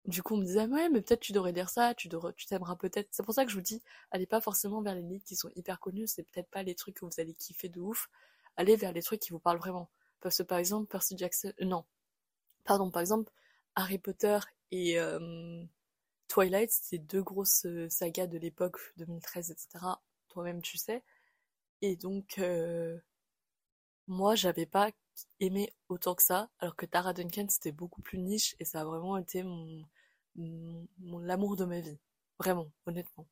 [0.05, 2.75] Du coup on me disait ouais mais peut-être tu devrais lire ça, tu tu t'aimeras
[2.75, 3.07] peut-être.
[3.11, 5.49] C'est pour ça que je vous dis allez pas forcément vers les livres qui sont
[5.55, 8.09] hyper connus, c'est peut-être pas les trucs que vous allez kiffer de ouf.
[8.57, 9.89] Allez vers les trucs qui vous parlent vraiment.
[10.21, 11.85] Parce que par exemple Percy Jackson, euh, non,
[12.65, 13.31] pardon par exemple
[13.75, 14.39] Harry Potter
[14.71, 15.63] et euh,
[16.29, 19.85] Twilight, c'est deux grosses euh, sagas de l'époque 2013 etc
[20.29, 21.03] toi-même tu sais.
[21.81, 22.39] Et donc,
[24.07, 24.91] moi, j'avais pas
[25.39, 28.85] aimé autant que ça, alors que Tara Duncan, c'était beaucoup plus niche et ça a
[28.85, 29.85] vraiment été mon,
[30.35, 31.97] mon, l'amour de ma vie.
[32.39, 33.27] Vraiment, honnêtement.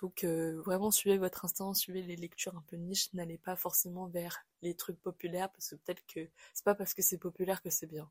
[0.00, 4.08] Donc, euh, vraiment, suivez votre instinct, suivez les lectures un peu niche, n'allez pas forcément
[4.08, 7.70] vers les trucs populaires, parce que peut-être que c'est pas parce que c'est populaire que
[7.70, 8.10] c'est bien.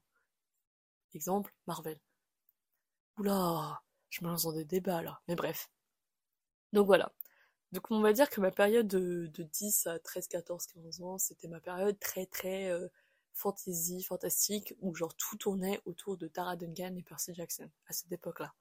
[1.14, 2.00] Exemple, Marvel.
[3.18, 5.70] Oula, je me lance dans des débats là, mais bref.
[6.74, 7.12] Donc voilà,
[7.72, 11.18] donc on va dire que ma période de, de 10 à 13, 14, 15 ans,
[11.20, 12.88] c'était ma période très très euh,
[13.34, 18.12] fantasy, fantastique, où genre tout tournait autour de Tara Duncan et Percy Jackson, à cette
[18.12, 18.54] époque-là.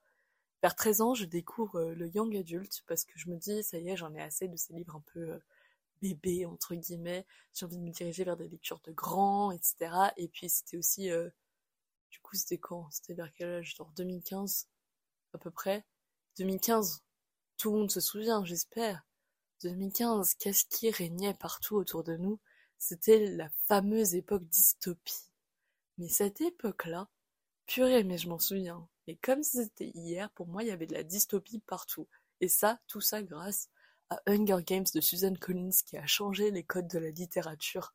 [0.63, 3.79] Vers 13 ans, je découvre euh, le young adult, parce que je me dis, ça
[3.79, 5.39] y est, j'en ai assez de ces livres un peu euh,
[6.03, 10.13] bébés, entre guillemets, j'ai envie de me diriger vers des lectures de grands, etc.
[10.19, 11.09] Et puis c'était aussi,
[12.11, 12.89] du coup c'était quand?
[12.91, 13.75] C'était vers quel âge?
[13.77, 14.69] Genre 2015,
[15.35, 15.85] à peu près
[16.39, 17.03] 2015
[17.59, 19.05] tout le monde se souvient, j'espère.
[19.63, 22.39] 2015, qu'est-ce qui régnait partout autour de nous?
[22.79, 25.33] C'était la fameuse époque dystopie.
[25.99, 27.09] Mais cette époque-là,
[27.67, 28.89] purée, mais je m'en souviens.
[29.09, 32.07] Et comme c'était hier, pour moi, il y avait de la dystopie partout.
[32.41, 33.69] Et ça, tout ça grâce
[34.11, 37.95] à Hunger Games de Susan Collins qui a changé les codes de la littérature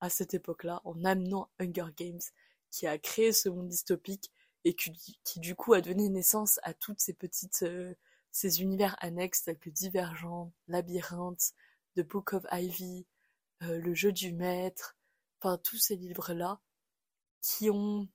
[0.00, 2.20] à cette époque-là en amenant Hunger Games
[2.70, 4.32] qui a créé ce monde dystopique
[4.64, 7.94] et qui, du coup a donné naissance à toutes ces petites euh,
[8.32, 11.54] ces univers annexes tels que Divergent, Labyrinthe,
[11.96, 13.06] The Book of Ivy,
[13.62, 14.96] euh, Le jeu du maître,
[15.40, 16.60] enfin tous ces livres-là
[17.42, 18.08] qui ont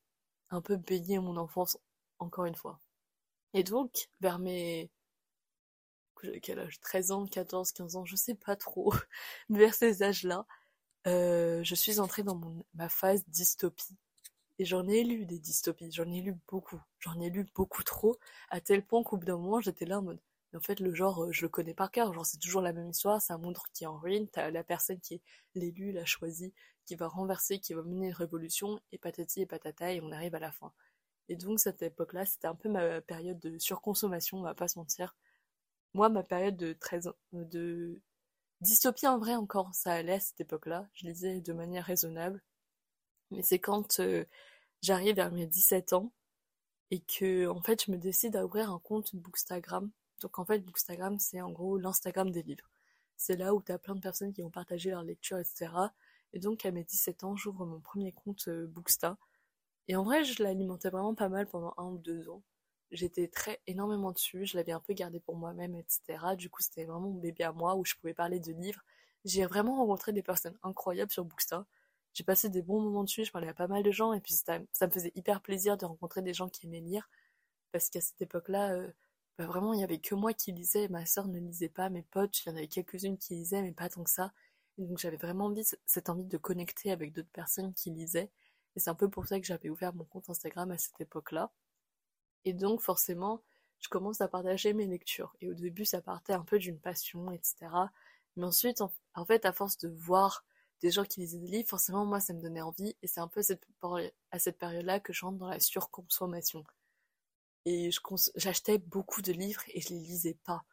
[0.50, 1.78] un peu baigné mon enfance
[2.20, 2.80] encore une fois.
[3.54, 4.90] Et donc, vers mes
[6.42, 6.80] quel âge?
[6.80, 8.94] 13 ans, 14, 15 ans, je sais pas trop,
[9.50, 10.46] mais vers ces âges-là,
[11.08, 13.98] euh, je suis entrée dans mon, ma phase dystopie
[14.60, 18.18] et j'en ai lu des dystopies, j'en ai lu beaucoup, j'en ai lu beaucoup trop,
[18.50, 20.20] à tel point qu'au bout d'un moment j'étais là en mode,
[20.56, 22.90] en fait le genre euh, je le connais par cœur, genre c'est toujours la même
[22.90, 25.22] histoire, c'est un monde qui est en ruine, t'as la personne qui est
[25.56, 26.54] l'élu, la choisie,
[26.86, 30.36] qui va renverser, qui va mener une révolution, et patati et patata, et on arrive
[30.36, 30.74] à la fin.
[31.30, 34.80] Et donc cette époque-là, c'était un peu ma période de surconsommation, on va pas se
[34.80, 35.16] mentir.
[35.94, 38.02] Moi, ma période de 13 de
[38.62, 42.42] dystopie en vrai encore, ça allait à cette époque-là, je lisais de manière raisonnable,
[43.32, 44.26] mais c'est quand euh,
[44.82, 46.12] j'arrive vers mes 17 ans
[46.92, 49.92] et que en fait je me décide à ouvrir un compte Bookstagram.
[50.22, 52.70] Donc en fait Bookstagram c'est en gros l'Instagram des livres.
[53.18, 55.68] C'est là où tu as plein de personnes qui vont partager leurs lectures, etc.
[56.34, 59.18] Et donc à mes 17 ans j'ouvre mon premier compte euh, Booksta.
[59.88, 62.44] Et en vrai je l'alimentais vraiment pas mal pendant un ou deux ans.
[62.92, 66.36] J'étais très énormément dessus, je l'avais un peu gardé pour moi-même, etc.
[66.38, 68.82] Du coup c'était vraiment mon bébé à moi où je pouvais parler de livres.
[69.26, 71.66] J'ai vraiment rencontré des personnes incroyables sur Booksta
[72.18, 74.34] j'ai passé des bons moments dessus, je parlais à pas mal de gens, et puis
[74.34, 77.12] ça, me faisait hyper plaisir de rencontrer des gens qui aimaient lire,
[77.72, 78.92] parce qu'à cette époque-là, euh,
[79.38, 82.02] bah vraiment, il y avait que moi qui lisais, ma sœur ne lisait pas, mes
[82.02, 84.34] potes, il y en avait quelques-unes qui lisaient, mais pas tant que ça.
[84.80, 88.32] Donc j'avais vraiment envie, cette envie de connecter avec d'autres personnes qui lisaient,
[88.76, 91.52] et c'est un peu pour ça que j'avais ouvert mon compte Instagram à cette époque-là.
[92.46, 93.44] Et donc forcément,
[93.80, 95.36] je commence à partager mes lectures.
[95.42, 97.56] Et au début, ça partait un peu d'une passion, etc.
[98.38, 100.46] Mais ensuite, en fait, à force de voir
[100.82, 102.96] des gens qui lisaient des livres, forcément, moi, ça me donnait envie.
[103.02, 103.42] Et c'est un peu
[104.32, 106.64] à cette période-là que je rentre dans la surconsommation.
[107.66, 107.90] Et
[108.36, 110.64] j'achetais beaucoup de livres et je les lisais pas.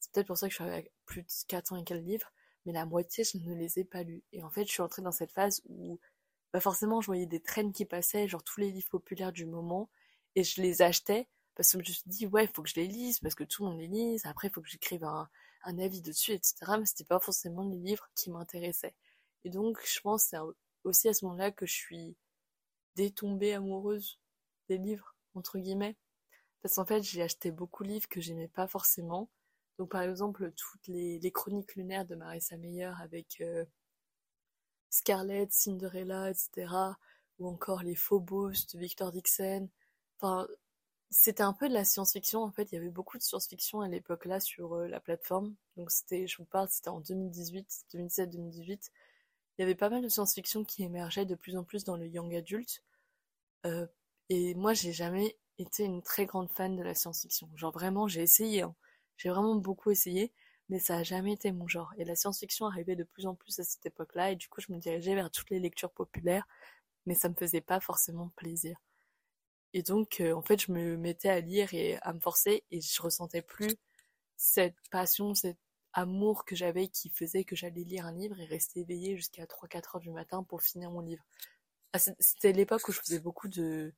[0.00, 2.32] C'est peut-être pour ça que je suis à plus de 400 et quelques livres,
[2.66, 4.24] mais la moitié, je ne les ai pas lus.
[4.32, 6.00] Et en fait, je suis entrée dans cette phase où,
[6.52, 9.88] bah forcément, je voyais des traînes qui passaient, genre tous les livres populaires du moment,
[10.34, 12.76] et je les achetais parce que je me suis dit, ouais, il faut que je
[12.76, 15.28] les lise, parce que tout le monde les lise, après, il faut que j'écrive un,
[15.64, 16.54] un avis dessus, etc.
[16.78, 18.94] Mais c'était pas forcément les livres qui m'intéressaient.
[19.44, 20.38] Et donc, je pense c'est
[20.84, 22.16] aussi à ce moment-là que je suis
[22.96, 24.20] détombée amoureuse
[24.68, 25.96] des livres, entre guillemets.
[26.62, 29.28] Parce qu'en fait, j'ai acheté beaucoup de livres que j'aimais pas forcément.
[29.78, 33.64] Donc, par exemple, toutes les, chroniques lunaires de Marissa Meyer avec euh,
[34.90, 36.72] Scarlett, Cinderella, etc.
[37.38, 39.68] Ou encore les Phobos de Victor Dixon.
[40.20, 40.46] Enfin,
[41.10, 42.42] c'était un peu de la science-fiction.
[42.42, 45.54] En fait, il y avait beaucoup de science-fiction à l'époque-là sur la plateforme.
[45.76, 48.92] Donc, c'était, je vous parle, c'était en 2018, 2017, 2018.
[49.62, 52.08] Il y avait pas mal de science-fiction qui émergeait de plus en plus dans le
[52.08, 52.82] young adulte.
[54.28, 57.48] et moi, j'ai jamais été une très grande fan de la science-fiction.
[57.54, 58.74] Genre vraiment, j'ai essayé, hein.
[59.16, 60.32] j'ai vraiment beaucoup essayé,
[60.68, 61.94] mais ça a jamais été mon genre.
[61.96, 64.72] Et la science-fiction arrivait de plus en plus à cette époque-là, et du coup, je
[64.72, 66.48] me dirigeais vers toutes les lectures populaires,
[67.06, 68.76] mais ça me faisait pas forcément plaisir.
[69.74, 72.80] Et donc, euh, en fait, je me mettais à lire et à me forcer, et
[72.80, 73.76] je ressentais plus
[74.36, 75.58] cette passion, cet
[75.94, 79.96] amour que j'avais qui faisait que j'allais lire un livre et rester éveillée jusqu'à 3-4
[79.96, 81.24] heures du matin pour finir mon livre.
[81.92, 83.94] Ah, c'était l'époque où je faisais beaucoup de,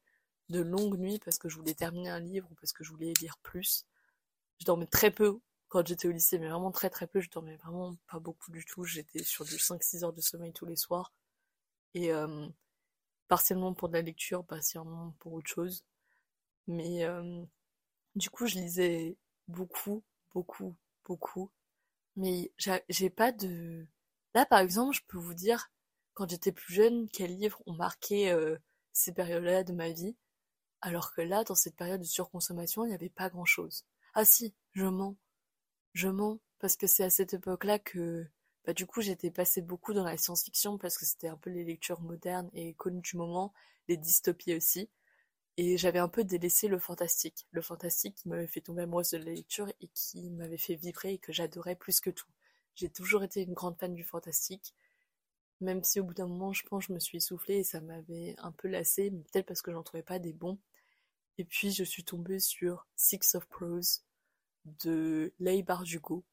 [0.49, 3.13] de longues nuits parce que je voulais terminer un livre ou parce que je voulais
[3.21, 3.87] lire plus.
[4.61, 7.21] Je dormais très peu quand j'étais au lycée, mais vraiment très très peu.
[7.21, 8.85] Je dormais vraiment pas beaucoup du tout.
[8.85, 11.13] J'étais sur du 5-6 heures de sommeil tous les soirs.
[11.95, 12.49] Et euh,
[13.29, 15.85] partiellement pour de la lecture, partiellement pour autre chose.
[16.67, 17.45] Mais euh,
[18.17, 19.17] du coup, je lisais
[19.49, 20.03] beaucoup,
[20.35, 21.51] beaucoup, beaucoup.
[22.17, 22.53] Mais
[22.89, 23.87] j'ai pas de...
[24.35, 25.71] Là, par exemple, je peux vous dire,
[26.15, 28.57] quand j'étais plus jeune, quels livres ont marqué euh,
[28.93, 30.17] ces périodes-là de ma vie.
[30.81, 33.85] Alors que là, dans cette période de surconsommation, il n'y avait pas grand-chose.
[34.15, 35.17] Ah si, je mens.
[35.93, 38.27] Je mens, parce que c'est à cette époque-là que,
[38.65, 41.65] bah, du coup, j'étais passée beaucoup dans la science-fiction, parce que c'était un peu les
[41.65, 43.53] lectures modernes et connues du moment,
[43.89, 44.91] les dystopies aussi.
[45.57, 47.47] Et j'avais un peu délaissé le fantastique.
[47.53, 51.15] Le fantastique qui m'avait fait tomber amoureuse de la lecture et qui m'avait fait vibrer
[51.15, 52.29] et que j'adorais plus que tout.
[52.75, 54.75] J'ai toujours été une grande fan du fantastique.
[55.61, 58.35] Même si au bout d'un moment, je pense, je me suis essoufflée et ça m'avait
[58.39, 60.59] un peu lassé, mais peut-être parce que j'en trouvais pas des bons.
[61.39, 64.03] Et puis je suis tombée sur Six of Prose
[64.65, 66.25] de Leigh Bardugo.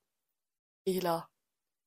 [0.85, 1.29] Et là,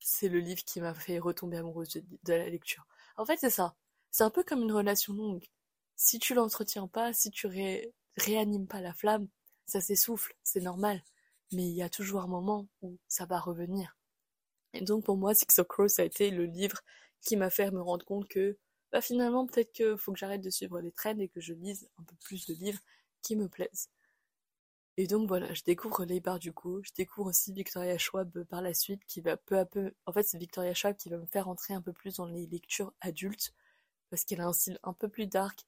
[0.00, 2.86] c'est le livre qui m'a fait retomber amoureuse de, la lecture.
[3.16, 3.74] En fait, c'est ça.
[4.10, 5.44] C'est un peu comme une relation longue.
[5.96, 7.48] Si tu l'entretiens pas, si tu
[8.16, 9.28] réanimes pas la flamme,
[9.66, 11.02] ça s'essouffle, c'est normal.
[11.52, 13.96] Mais il y a toujours un moment où ça va revenir.
[14.74, 16.80] Et donc pour moi, Six of Crows, a été le livre
[17.22, 18.58] qui m'a fait me rendre compte que
[18.92, 21.88] bah, finalement, peut-être qu'il faut que j'arrête de suivre les trends et que je lise
[21.98, 22.80] un peu plus de livres
[23.22, 23.88] qui me plaisent.
[24.96, 28.74] Et donc voilà, je découvre Leibar du coup, je découvre aussi Victoria Schwab par la
[28.74, 31.48] suite qui va peu à peu, en fait c'est Victoria Schwab qui va me faire
[31.48, 33.52] entrer un peu plus dans les lectures adultes
[34.10, 35.66] parce qu'elle a un style un peu plus dark,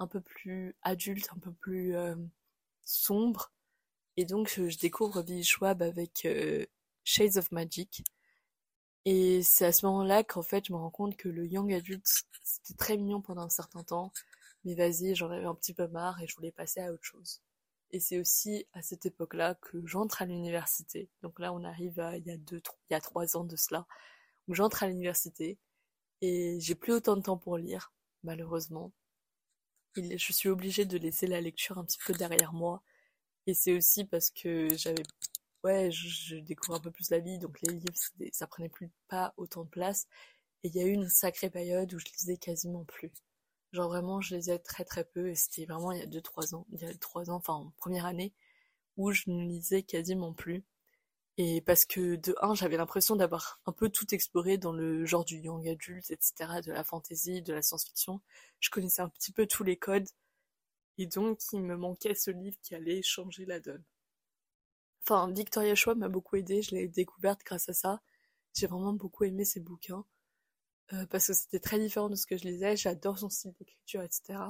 [0.00, 2.16] un peu plus adulte, un peu plus euh,
[2.84, 3.52] sombre.
[4.16, 6.66] Et donc je, découvre Billy Schwab avec euh,
[7.04, 8.02] Shades of Magic.
[9.06, 12.02] Et c'est à ce moment-là qu'en fait je me rends compte que le young adult
[12.42, 14.12] c'était très mignon pendant un certain temps,
[14.64, 17.40] mais vas-y, j'en avais un petit peu marre et je voulais passer à autre chose.
[17.92, 21.10] Et c'est aussi à cette époque-là que j'entre à l'université.
[21.22, 23.56] Donc là, on arrive à il y a deux, il y a trois ans de
[23.56, 23.86] cela,
[24.48, 25.58] où j'entre à l'université
[26.22, 27.92] et j'ai plus autant de temps pour lire,
[28.24, 28.92] malheureusement.
[29.96, 32.82] Je suis obligée de laisser la lecture un petit peu derrière moi.
[33.46, 35.02] Et c'est aussi parce que j'avais,
[35.64, 37.92] ouais, je, découvre un peu plus la vie, donc les livres,
[38.32, 40.06] ça prenait plus pas autant de place.
[40.64, 43.12] Et il y a eu une sacrée période où je lisais quasiment plus.
[43.72, 46.66] Genre vraiment, je lisais très très peu et c'était vraiment il y a 2-3 ans,
[46.72, 48.34] il y a 3 ans, enfin en première année,
[48.96, 50.64] où je ne lisais quasiment plus.
[51.42, 55.24] Et parce que de un, j'avais l'impression d'avoir un peu tout exploré dans le genre
[55.24, 58.20] du young adult, etc., de la fantasy, de la science-fiction.
[58.60, 60.06] Je connaissais un petit peu tous les codes.
[60.98, 63.82] Et donc, il me manquait ce livre qui allait changer la donne.
[65.02, 68.02] Enfin, Victoria Schwab m'a beaucoup aidé, je l'ai découverte grâce à ça.
[68.54, 70.04] J'ai vraiment beaucoup aimé ses bouquins.
[70.92, 72.76] Euh, parce que c'était très différent de ce que je lisais.
[72.76, 74.40] J'adore son style d'écriture, etc.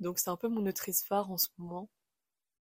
[0.00, 1.88] Donc c'est un peu mon autrice phare en ce moment.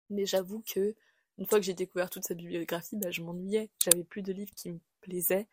[0.09, 0.95] Mais j'avoue que
[1.37, 3.69] une fois que j'ai découvert toute sa bibliographie, bah, je m'ennuyais.
[3.83, 5.47] J'avais plus de livres qui me plaisaient.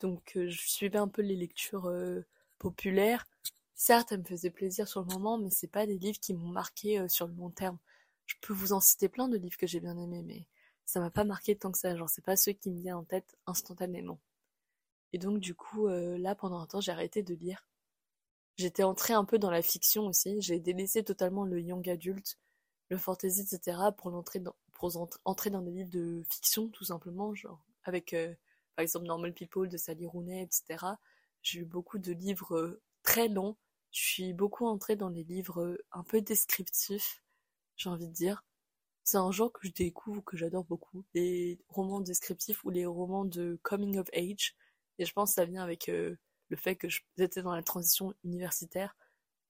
[0.00, 2.24] Donc euh, je suivais un peu les lectures euh,
[2.58, 3.26] populaires.
[3.74, 6.48] Certes, elles me faisaient plaisir sur le moment, mais c'est pas des livres qui m'ont
[6.48, 7.78] marqué sur le long terme.
[8.26, 10.46] Je peux vous en citer plein de livres que j'ai bien aimés, mais
[10.84, 11.96] ça m'a pas marqué tant que ça.
[11.96, 14.20] Genre, c'est pas ceux qui me viennent en tête instantanément.
[15.12, 17.64] Et donc du coup, euh, là pendant un temps, j'ai arrêté de lire.
[18.56, 20.40] J'étais entrée un peu dans la fiction aussi.
[20.40, 22.38] J'ai délaissé totalement le young adulte,
[22.90, 23.78] le fantasy, etc.
[23.96, 28.34] pour entrer dans, pour entrer dans des livres de fiction tout simplement, genre avec euh,
[28.76, 30.86] par exemple Normal People de Sally Rooney, etc.
[31.42, 33.56] J'ai eu beaucoup de livres euh, très longs.
[33.92, 37.22] Je suis beaucoup entrée dans les livres un peu descriptifs,
[37.76, 38.42] j'ai envie de dire.
[39.04, 41.04] C'est un genre que je découvre, que j'adore beaucoup.
[41.14, 44.54] Les romans descriptifs ou les romans de coming of age.
[44.98, 46.16] Et je pense que ça vient avec euh,
[46.48, 46.88] le fait que
[47.18, 48.96] j'étais dans la transition universitaire.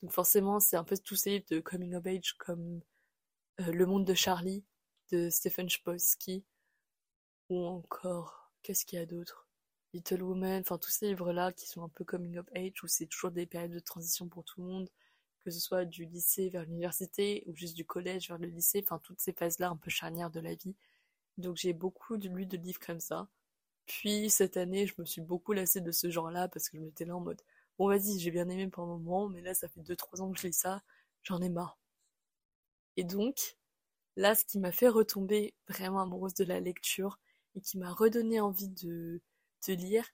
[0.03, 2.81] Donc forcément, c'est un peu tous ces livres de coming of age comme
[3.61, 4.64] euh, Le monde de Charlie
[5.11, 6.44] de Stephen Chbosky
[7.49, 9.49] ou encore, qu'est-ce qu'il y a d'autre?
[9.92, 13.07] Little Woman, enfin tous ces livres-là qui sont un peu coming of age où c'est
[13.07, 14.90] toujours des périodes de transition pour tout le monde
[15.40, 18.99] que ce soit du lycée vers l'université ou juste du collège vers le lycée, enfin
[19.03, 20.75] toutes ces phases-là un peu charnières de la vie.
[21.38, 23.29] Donc j'ai beaucoup lu de livres comme ça.
[23.87, 27.05] Puis cette année, je me suis beaucoup lassée de ce genre-là parce que je m'étais
[27.05, 27.42] là en mode
[27.79, 30.38] bon vas-y, j'ai bien aimé pendant un moment, mais là ça fait 2-3 ans que
[30.38, 30.83] je lis ça,
[31.23, 31.79] j'en ai marre.
[32.96, 33.57] Et donc,
[34.16, 37.18] là, ce qui m'a fait retomber vraiment amoureuse de la lecture
[37.55, 39.20] et qui m'a redonné envie de,
[39.68, 40.07] lire,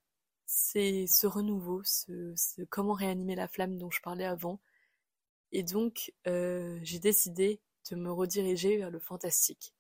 [0.46, 4.60] c'est ce renouveau, ce, ce, comment réanimer la flamme dont je parlais avant.
[5.52, 9.72] Et donc, euh, j'ai décidé de me rediriger vers le fantastique.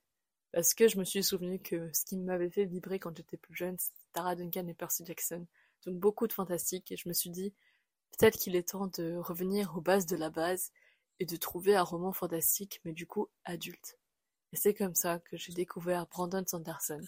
[0.52, 3.54] Parce que je me suis souvenu que ce qui m'avait fait vibrer quand j'étais plus
[3.54, 5.46] jeune, c'était Tara Duncan et Percy Jackson.
[5.84, 6.92] Donc beaucoup de fantastique.
[6.92, 7.52] Et je me suis dit,
[8.18, 10.72] peut-être qu'il est temps de revenir aux bases de la base
[11.20, 13.98] et de trouver un roman fantastique, mais du coup adulte.
[14.52, 17.02] Et c'est comme ça que j'ai découvert Brandon Sanderson.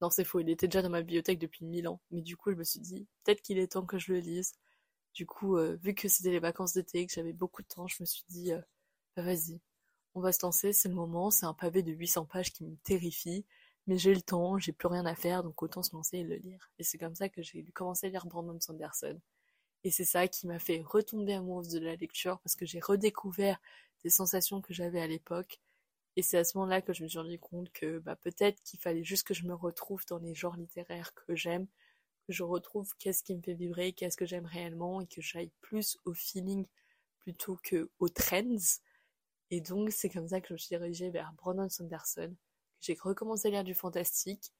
[0.00, 2.50] Non, c'est faux, il était déjà dans ma bibliothèque depuis mille ans, mais du coup,
[2.50, 4.52] je me suis dit, peut-être qu'il est temps que je le lise.
[5.14, 7.96] Du coup, euh, vu que c'était les vacances d'été, que j'avais beaucoup de temps, je
[8.00, 8.60] me suis dit, euh,
[9.16, 9.60] bah vas-y,
[10.14, 12.76] on va se lancer, c'est le moment, c'est un pavé de 800 pages qui me
[12.84, 13.46] terrifie,
[13.86, 16.36] mais j'ai le temps, j'ai plus rien à faire, donc autant se lancer et le
[16.36, 16.70] lire.
[16.78, 19.18] Et c'est comme ça que j'ai commencé à lire Brandon Sanderson.
[19.84, 23.60] Et c'est ça qui m'a fait retomber amoureuse de la lecture, parce que j'ai redécouvert
[24.04, 25.60] des sensations que j'avais à l'époque,
[26.16, 28.80] et c'est à ce moment-là que je me suis rendu compte que bah, peut-être qu'il
[28.80, 31.66] fallait juste que je me retrouve dans les genres littéraires que j'aime,
[32.26, 35.52] que je retrouve qu'est-ce qui me fait vibrer, qu'est-ce que j'aime réellement, et que j'aille
[35.60, 36.66] plus au feeling
[37.20, 38.80] plutôt que aux trends.
[39.50, 42.34] Et donc c'est comme ça que je me suis dirigée vers Brandon Sanderson.
[42.80, 44.52] J'ai recommencé à lire du fantastique.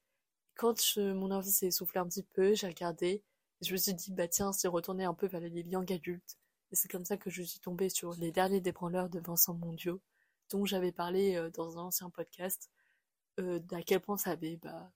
[0.56, 3.22] Quand mon envie s'est essoufflée un petit peu, j'ai regardé,
[3.62, 6.38] je me suis dit, bah tiens, c'est retourner un peu vers les young adultes.
[6.72, 10.00] Et c'est comme ça que je suis tombée sur Les Derniers Débranleurs de Vincent Mondiaux
[10.50, 12.70] dont j'avais parlé euh, dans un ancien podcast,
[13.40, 14.92] euh, d'à quel point ça avait bah,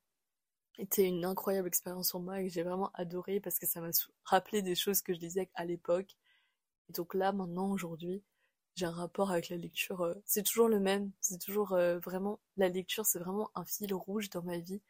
[0.79, 3.91] été une incroyable expérience pour moi et que j'ai vraiment adoré parce que ça m'a
[4.25, 6.17] rappelé des choses que je lisais à l'époque.
[6.89, 8.23] Et donc là, maintenant, aujourd'hui,
[8.77, 10.03] j'ai un rapport avec la lecture.
[10.03, 11.11] Euh, c'est toujours le même.
[11.21, 14.81] C'est toujours vraiment la lecture, c'est vraiment un fil rouge dans ma vie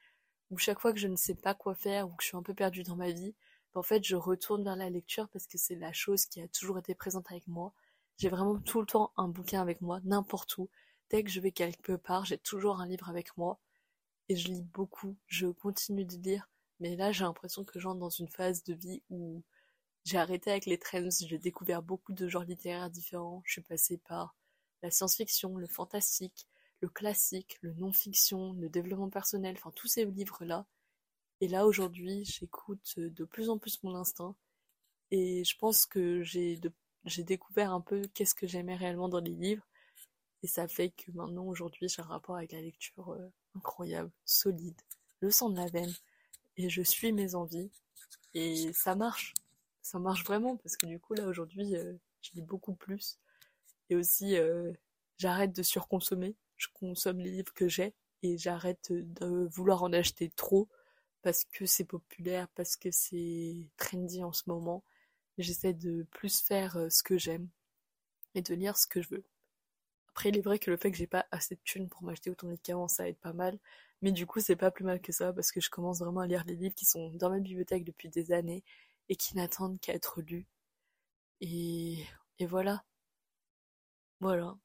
[0.51, 2.43] où chaque fois que je ne sais pas quoi faire ou que je suis un
[2.43, 3.35] peu perdue dans ma vie,
[3.73, 6.49] bah, en fait, je retourne vers la lecture parce que c'est la chose qui a
[6.49, 7.73] toujours été présente avec moi
[8.21, 10.69] j'ai vraiment tout le temps un bouquin avec moi, n'importe où.
[11.09, 13.59] Dès que je vais quelque part, j'ai toujours un livre avec moi.
[14.29, 16.47] Et je lis beaucoup, je continue de lire.
[16.81, 19.43] Mais là, j'ai l'impression que j'entre dans une phase de vie où
[20.05, 23.43] j'ai arrêté avec les trends, j'ai découvert beaucoup de genres littéraires différents.
[23.47, 24.37] Je suis passée par
[24.83, 26.47] la science-fiction, le fantastique,
[26.81, 30.67] le classique, le non-fiction, le développement personnel, enfin tous ces livres-là.
[31.41, 34.37] Et là, aujourd'hui, j'écoute de plus en plus mon instinct.
[35.11, 36.71] Et je pense que j'ai de
[37.05, 39.67] j'ai découvert un peu qu'est-ce que j'aimais réellement dans les livres.
[40.43, 44.81] Et ça fait que maintenant, aujourd'hui, j'ai un rapport avec la lecture euh, incroyable, solide,
[45.21, 45.93] le sang de la veine.
[46.57, 47.71] Et je suis mes envies.
[48.35, 49.35] Et ça marche.
[49.83, 53.19] Ça marche vraiment parce que du coup, là, aujourd'hui, euh, je lis beaucoup plus.
[53.89, 54.73] Et aussi, euh,
[55.19, 56.37] j'arrête de surconsommer.
[56.57, 60.69] Je consomme les livres que j'ai et j'arrête de vouloir en acheter trop
[61.23, 64.85] parce que c'est populaire, parce que c'est trendy en ce moment
[65.43, 67.49] J'essaie de plus faire euh, ce que j'aime
[68.35, 69.25] et de lire ce que je veux.
[70.11, 72.31] Après, il est vrai que le fait que j'ai pas assez de thunes pour m'acheter
[72.31, 73.59] autant de qu'avant, ça aide pas mal.
[74.03, 76.27] Mais du coup, c'est pas plus mal que ça parce que je commence vraiment à
[76.27, 78.65] lire les livres qui sont dans ma bibliothèque depuis des années
[79.09, 80.47] et qui n'attendent qu'à être lus.
[81.41, 82.05] Et,
[82.39, 82.85] et voilà.
[84.21, 84.57] Voilà.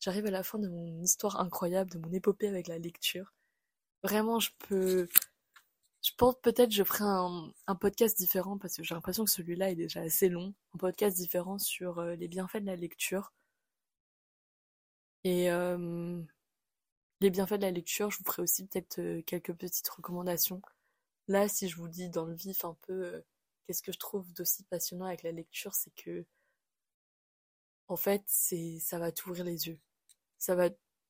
[0.00, 3.32] J'arrive à la fin de mon histoire incroyable, de mon épopée avec la lecture.
[4.02, 5.08] Vraiment, je peux
[6.04, 9.74] je pense peut-être je ferai un, podcast différent parce que j'ai l'impression que celui-là est
[9.74, 10.54] déjà assez long.
[10.74, 13.32] Un podcast différent sur euh, les bienfaits de la lecture.
[15.24, 16.22] Et euh,
[17.20, 20.60] les bienfaits de la lecture, je vous ferai aussi peut-être euh, quelques petites recommandations.
[21.28, 23.24] Là, si je vous dis dans le vif un peu
[23.66, 26.26] qu'est-ce que je trouve d'aussi passionnant avec la lecture, c'est que
[27.88, 29.78] en fait, c'est ça va t'ouvrir les yeux.
[30.38, 30.68] Ça va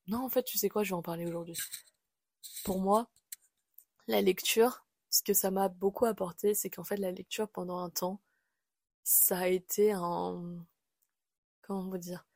[0.09, 1.57] Non, en fait, tu sais quoi, je vais en parler aujourd'hui.
[2.65, 3.09] Pour moi,
[4.07, 4.84] la lecture,
[5.15, 8.21] ce que ça m'a beaucoup apporté, c'est qu'en fait la lecture pendant un temps,
[9.05, 10.67] ça a été un...
[11.63, 12.27] Comment vous dire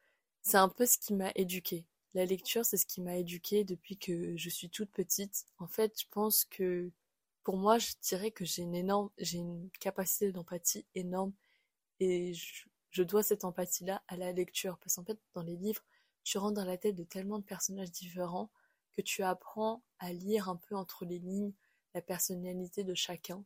[0.42, 1.86] C'est un peu ce qui m'a éduqué.
[2.14, 5.46] La lecture, c'est ce qui m'a éduqué depuis que je suis toute petite.
[5.58, 6.92] En fait, je pense que
[7.42, 11.32] pour moi, je dirais que j'ai une énorme, j'ai une capacité d'empathie énorme
[11.98, 14.78] et je, je dois cette empathie-là à la lecture.
[14.78, 15.82] Parce qu'en fait, dans les livres,
[16.22, 18.52] tu rentres dans la tête de tellement de personnages différents
[18.92, 21.52] que tu apprends à lire un peu entre les lignes
[21.98, 23.44] la personnalité de chacun.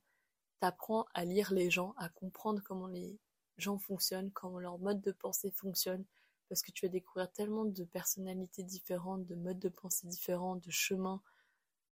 [0.60, 3.18] T'apprends à lire les gens, à comprendre comment les
[3.56, 6.04] gens fonctionnent, comment leur mode de pensée fonctionne,
[6.50, 10.70] parce que tu vas découvrir tellement de personnalités différentes, de modes de pensée différents, de
[10.70, 11.22] chemins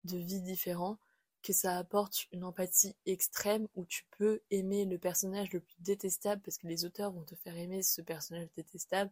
[0.05, 0.99] de vie différents,
[1.43, 6.43] que ça apporte une empathie extrême où tu peux aimer le personnage le plus détestable
[6.43, 9.11] parce que les auteurs vont te faire aimer ce personnage détestable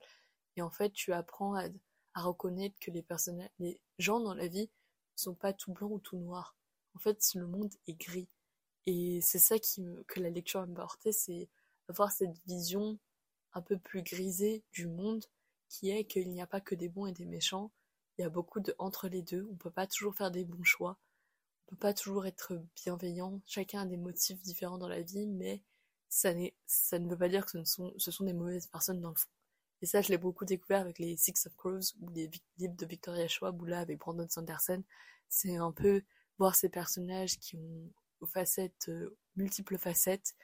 [0.57, 1.69] et en fait tu apprends à,
[2.15, 3.07] reconnaître que les
[3.59, 4.69] les gens dans la vie
[5.15, 6.58] sont pas tout blancs ou tout noirs.
[6.99, 8.29] En fait, le monde est gris.
[8.87, 11.49] Et c'est ça qui me, que la lecture m'a apporté, c'est
[11.89, 12.99] avoir cette vision
[13.53, 15.25] un peu plus grisée du monde
[15.69, 17.71] qui est qu'il n'y a pas que des bons et des méchants.
[18.19, 19.47] Il y a beaucoup de entre les deux.
[19.53, 20.99] On peut pas toujours faire des bons choix
[21.69, 23.41] peut pas toujours être bienveillant.
[23.47, 25.63] Chacun a des motifs différents dans la vie, mais
[26.09, 26.31] ça,
[26.67, 29.15] ça ne veut pas dire que ce sont, ce sont des mauvaises personnes dans le
[29.15, 29.29] fond.
[29.83, 32.87] Et ça, je l'ai beaucoup découvert avec les Six of Crows ou les livres de
[32.87, 34.83] Victoria Schwab ou là avec Brandon Sanderson.
[35.29, 36.03] C'est un peu
[36.39, 40.35] voir ces personnages qui ont aux facettes, euh, multiples facettes.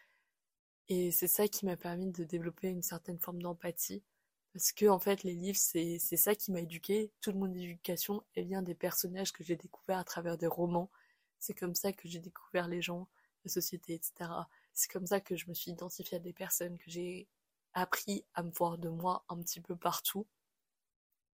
[0.89, 4.03] Et c'est ça qui m'a permis de développer une certaine forme d'empathie.
[4.53, 7.11] Parce que, en fait, les livres, c'est, ça qui m'a éduqué.
[7.21, 10.91] Toute mon éducation, elle vient des personnages que j'ai découverts à travers des romans,
[11.41, 13.09] c'est comme ça que j'ai découvert les gens,
[13.45, 14.31] la société, etc.
[14.73, 17.29] C'est comme ça que je me suis identifiée à des personnes, que j'ai
[17.75, 20.27] appris à me voir de moi un petit peu partout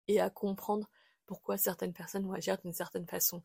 [0.07, 0.89] et à comprendre
[1.27, 3.41] pourquoi certaines personnes vont agir d'une certaine façon.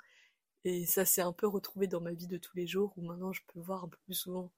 [0.66, 3.32] Et ça s'est un peu retrouvé dans ma vie de tous les jours où maintenant
[3.32, 4.52] je peux voir un peu plus souvent,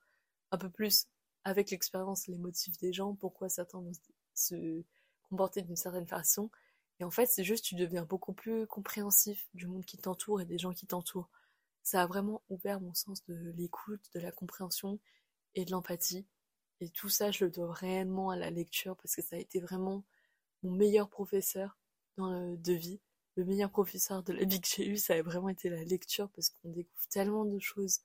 [0.50, 1.06] un peu plus
[1.44, 3.92] avec l'expérience, les motifs des gens, pourquoi certains vont
[4.34, 4.82] se
[5.22, 6.50] comporter d'une certaine façon.
[6.98, 10.46] Et en fait, c'est juste tu deviens beaucoup plus compréhensif du monde qui t'entoure et
[10.46, 11.30] des gens qui t'entourent
[11.88, 14.98] ça a vraiment ouvert mon sens de l'écoute, de la compréhension
[15.54, 16.26] et de l'empathie.
[16.80, 19.58] Et tout ça, je le dois réellement à la lecture parce que ça a été
[19.58, 20.04] vraiment
[20.62, 21.78] mon meilleur professeur
[22.18, 23.00] dans de vie.
[23.38, 26.28] Le meilleur professeur de la vie que j'ai eu, ça a vraiment été la lecture
[26.30, 28.00] parce qu'on découvre tellement de choses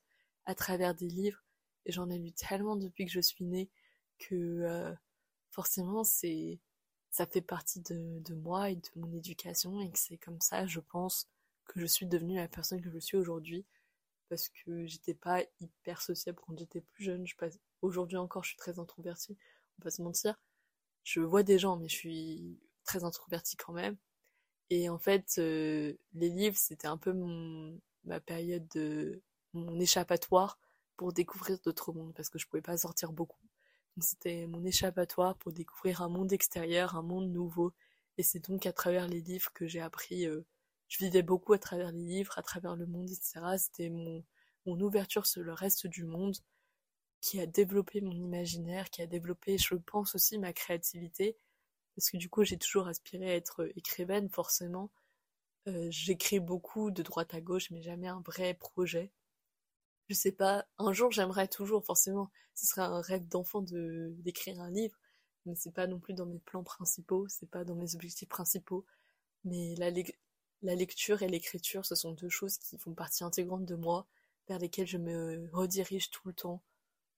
[0.46, 1.42] à travers des livres
[1.86, 3.68] et j'en ai lu tellement depuis que je suis née
[4.20, 4.94] que euh,
[5.50, 6.60] forcément c'est
[7.10, 10.78] ça fait partie de, moi et de mon éducation et que c'est comme ça, je
[10.78, 11.28] pense,
[11.64, 13.66] que je suis devenue la personne que je suis aujourd'hui
[14.28, 17.26] parce que j'étais pas hyper sociable quand j'étais plus jeune.
[17.82, 20.40] Aujourd'hui encore, je suis très introvertie, on va pas se mentir.
[21.02, 23.96] Je vois des gens, mais je suis très introvertie quand même.
[24.70, 27.80] Et en fait, euh, les livres, c'était un peu mon...
[28.04, 30.58] ma période de mon échappatoire
[30.96, 33.40] pour découvrir d'autres mondes, parce que je pouvais pas sortir beaucoup.
[33.96, 37.72] Donc c'était mon échappatoire pour découvrir un monde extérieur, un monde nouveau.
[38.18, 40.44] Et c'est donc à travers les livres que j'ai appris euh,
[40.88, 43.40] je vivais beaucoup à travers les livres, à travers le monde, etc.
[43.58, 44.24] C'était mon,
[44.66, 46.36] mon ouverture sur le reste du monde
[47.20, 51.36] qui a développé mon imaginaire, qui a développé, je pense aussi, ma créativité.
[51.96, 54.90] Parce que du coup, j'ai toujours aspiré à être écrivaine, forcément.
[55.68, 59.10] Euh, j'écris beaucoup de droite à gauche, mais jamais un vrai projet.
[60.08, 64.60] Je sais pas, un jour j'aimerais toujours, forcément, ce serait un rêve d'enfant de d'écrire
[64.60, 64.98] un livre,
[65.46, 68.84] mais c'est pas non plus dans mes plans principaux, c'est pas dans mes objectifs principaux.
[69.44, 69.90] Mais la,
[70.62, 74.06] la lecture et l'écriture, ce sont deux choses qui font partie intégrante de moi,
[74.48, 76.62] vers lesquelles je me redirige tout le temps.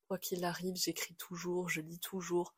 [0.09, 2.55] Quoi qu'il arrive, j'écris toujours, je lis toujours,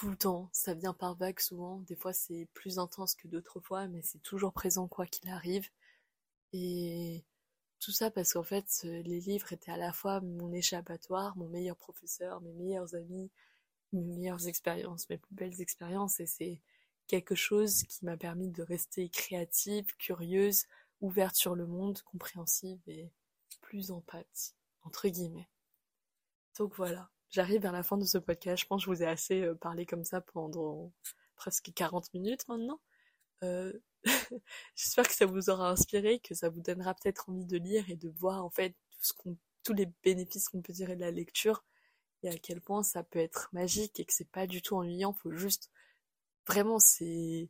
[0.00, 0.48] tout le temps.
[0.52, 1.80] Ça vient par vagues souvent.
[1.80, 5.68] Des fois, c'est plus intense que d'autres fois, mais c'est toujours présent quoi qu'il arrive.
[6.54, 7.22] Et
[7.80, 11.76] tout ça parce qu'en fait, les livres étaient à la fois mon échappatoire, mon meilleur
[11.76, 13.30] professeur, mes meilleurs amis,
[13.92, 16.18] mes meilleures expériences, mes plus belles expériences.
[16.18, 16.62] Et c'est
[17.06, 20.64] quelque chose qui m'a permis de rester créative, curieuse,
[21.02, 23.12] ouverte sur le monde, compréhensive et
[23.60, 25.50] plus empathique, entre guillemets.
[26.56, 28.62] Donc voilà, j'arrive vers la fin de ce podcast.
[28.62, 30.92] Je pense que je vous ai assez euh, parlé comme ça pendant
[31.36, 32.80] presque 40 minutes maintenant.
[33.42, 33.72] Euh,
[34.76, 37.96] j'espère que ça vous aura inspiré, que ça vous donnera peut-être envie de lire et
[37.96, 38.74] de voir en fait
[39.62, 41.64] tous les bénéfices qu'on peut tirer de la lecture
[42.22, 45.12] et à quel point ça peut être magique et que c'est pas du tout ennuyant.
[45.12, 45.70] Faut juste
[46.46, 47.48] vraiment, c'est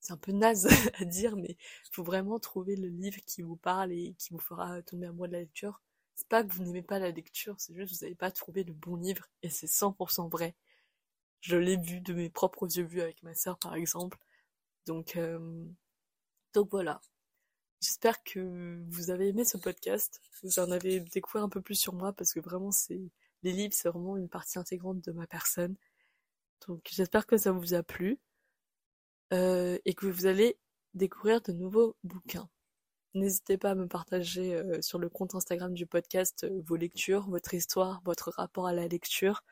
[0.00, 0.68] c'est un peu naze
[1.00, 1.56] à dire, mais
[1.90, 5.32] faut vraiment trouver le livre qui vous parle et qui vous fera tomber amoureux de
[5.34, 5.82] la lecture.
[6.18, 8.64] C'est pas que vous n'aimez pas la lecture, c'est juste que vous n'avez pas trouvé
[8.64, 10.56] le bon livre, et c'est 100% vrai.
[11.40, 14.18] Je l'ai vu de mes propres yeux vus avec ma sœur, par exemple.
[14.86, 15.64] Donc, euh,
[16.54, 17.00] donc voilà.
[17.80, 20.20] J'espère que vous avez aimé ce podcast.
[20.42, 23.00] Vous en avez découvert un peu plus sur moi, parce que vraiment, c'est
[23.44, 25.76] les livres, c'est vraiment une partie intégrante de ma personne.
[26.66, 28.18] Donc j'espère que ça vous a plu.
[29.32, 30.58] Euh, et que vous allez
[30.94, 32.48] découvrir de nouveaux bouquins.
[33.18, 37.28] N'hésitez pas à me partager euh, sur le compte Instagram du podcast euh, vos lectures,
[37.28, 39.42] votre histoire, votre rapport à la lecture.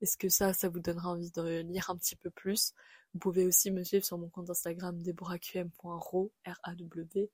[0.00, 2.72] Est-ce que ça, ça vous donnera envie de lire un petit peu plus?
[3.12, 7.30] Vous pouvez aussi me suivre sur mon compte Instagram deborahqm.ro, R-A-W,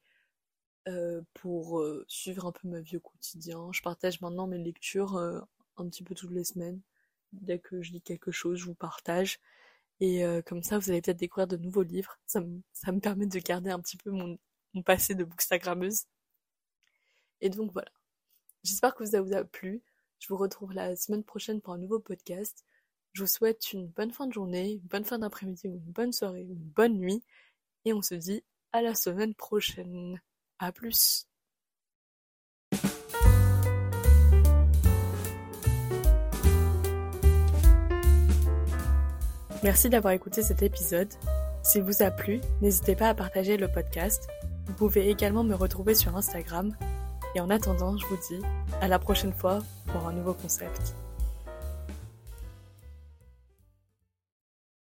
[1.35, 3.71] pour suivre un peu ma vie au quotidien.
[3.73, 6.81] Je partage maintenant mes lectures un petit peu toutes les semaines.
[7.33, 9.41] Dès que je lis quelque chose, je vous partage.
[10.01, 12.19] Et euh, comme ça, vous allez peut-être découvrir de nouveaux livres.
[12.27, 14.39] Ça me permet de garder un petit peu mon,
[14.75, 16.05] mon passé de bookstagrammeuse.
[17.41, 17.91] Et donc voilà.
[18.63, 19.83] J'espère que ça vous a plu.
[20.19, 22.65] Je vous retrouve la semaine prochaine pour un nouveau podcast.
[23.13, 26.43] Je vous souhaite une bonne fin de journée, une bonne fin d'après-midi une bonne soirée
[26.43, 27.23] une bonne nuit.
[27.85, 30.21] Et on se dit à la semaine prochaine.
[30.59, 31.27] À plus.
[39.63, 41.09] Merci d'avoir écouté cet épisode.
[41.63, 44.29] S'il vous a plu, n'hésitez pas à partager le podcast.
[44.71, 46.77] Vous pouvez également me retrouver sur Instagram.
[47.35, 48.41] Et en attendant, je vous dis
[48.81, 49.59] à la prochaine fois
[49.89, 50.95] pour un nouveau concept.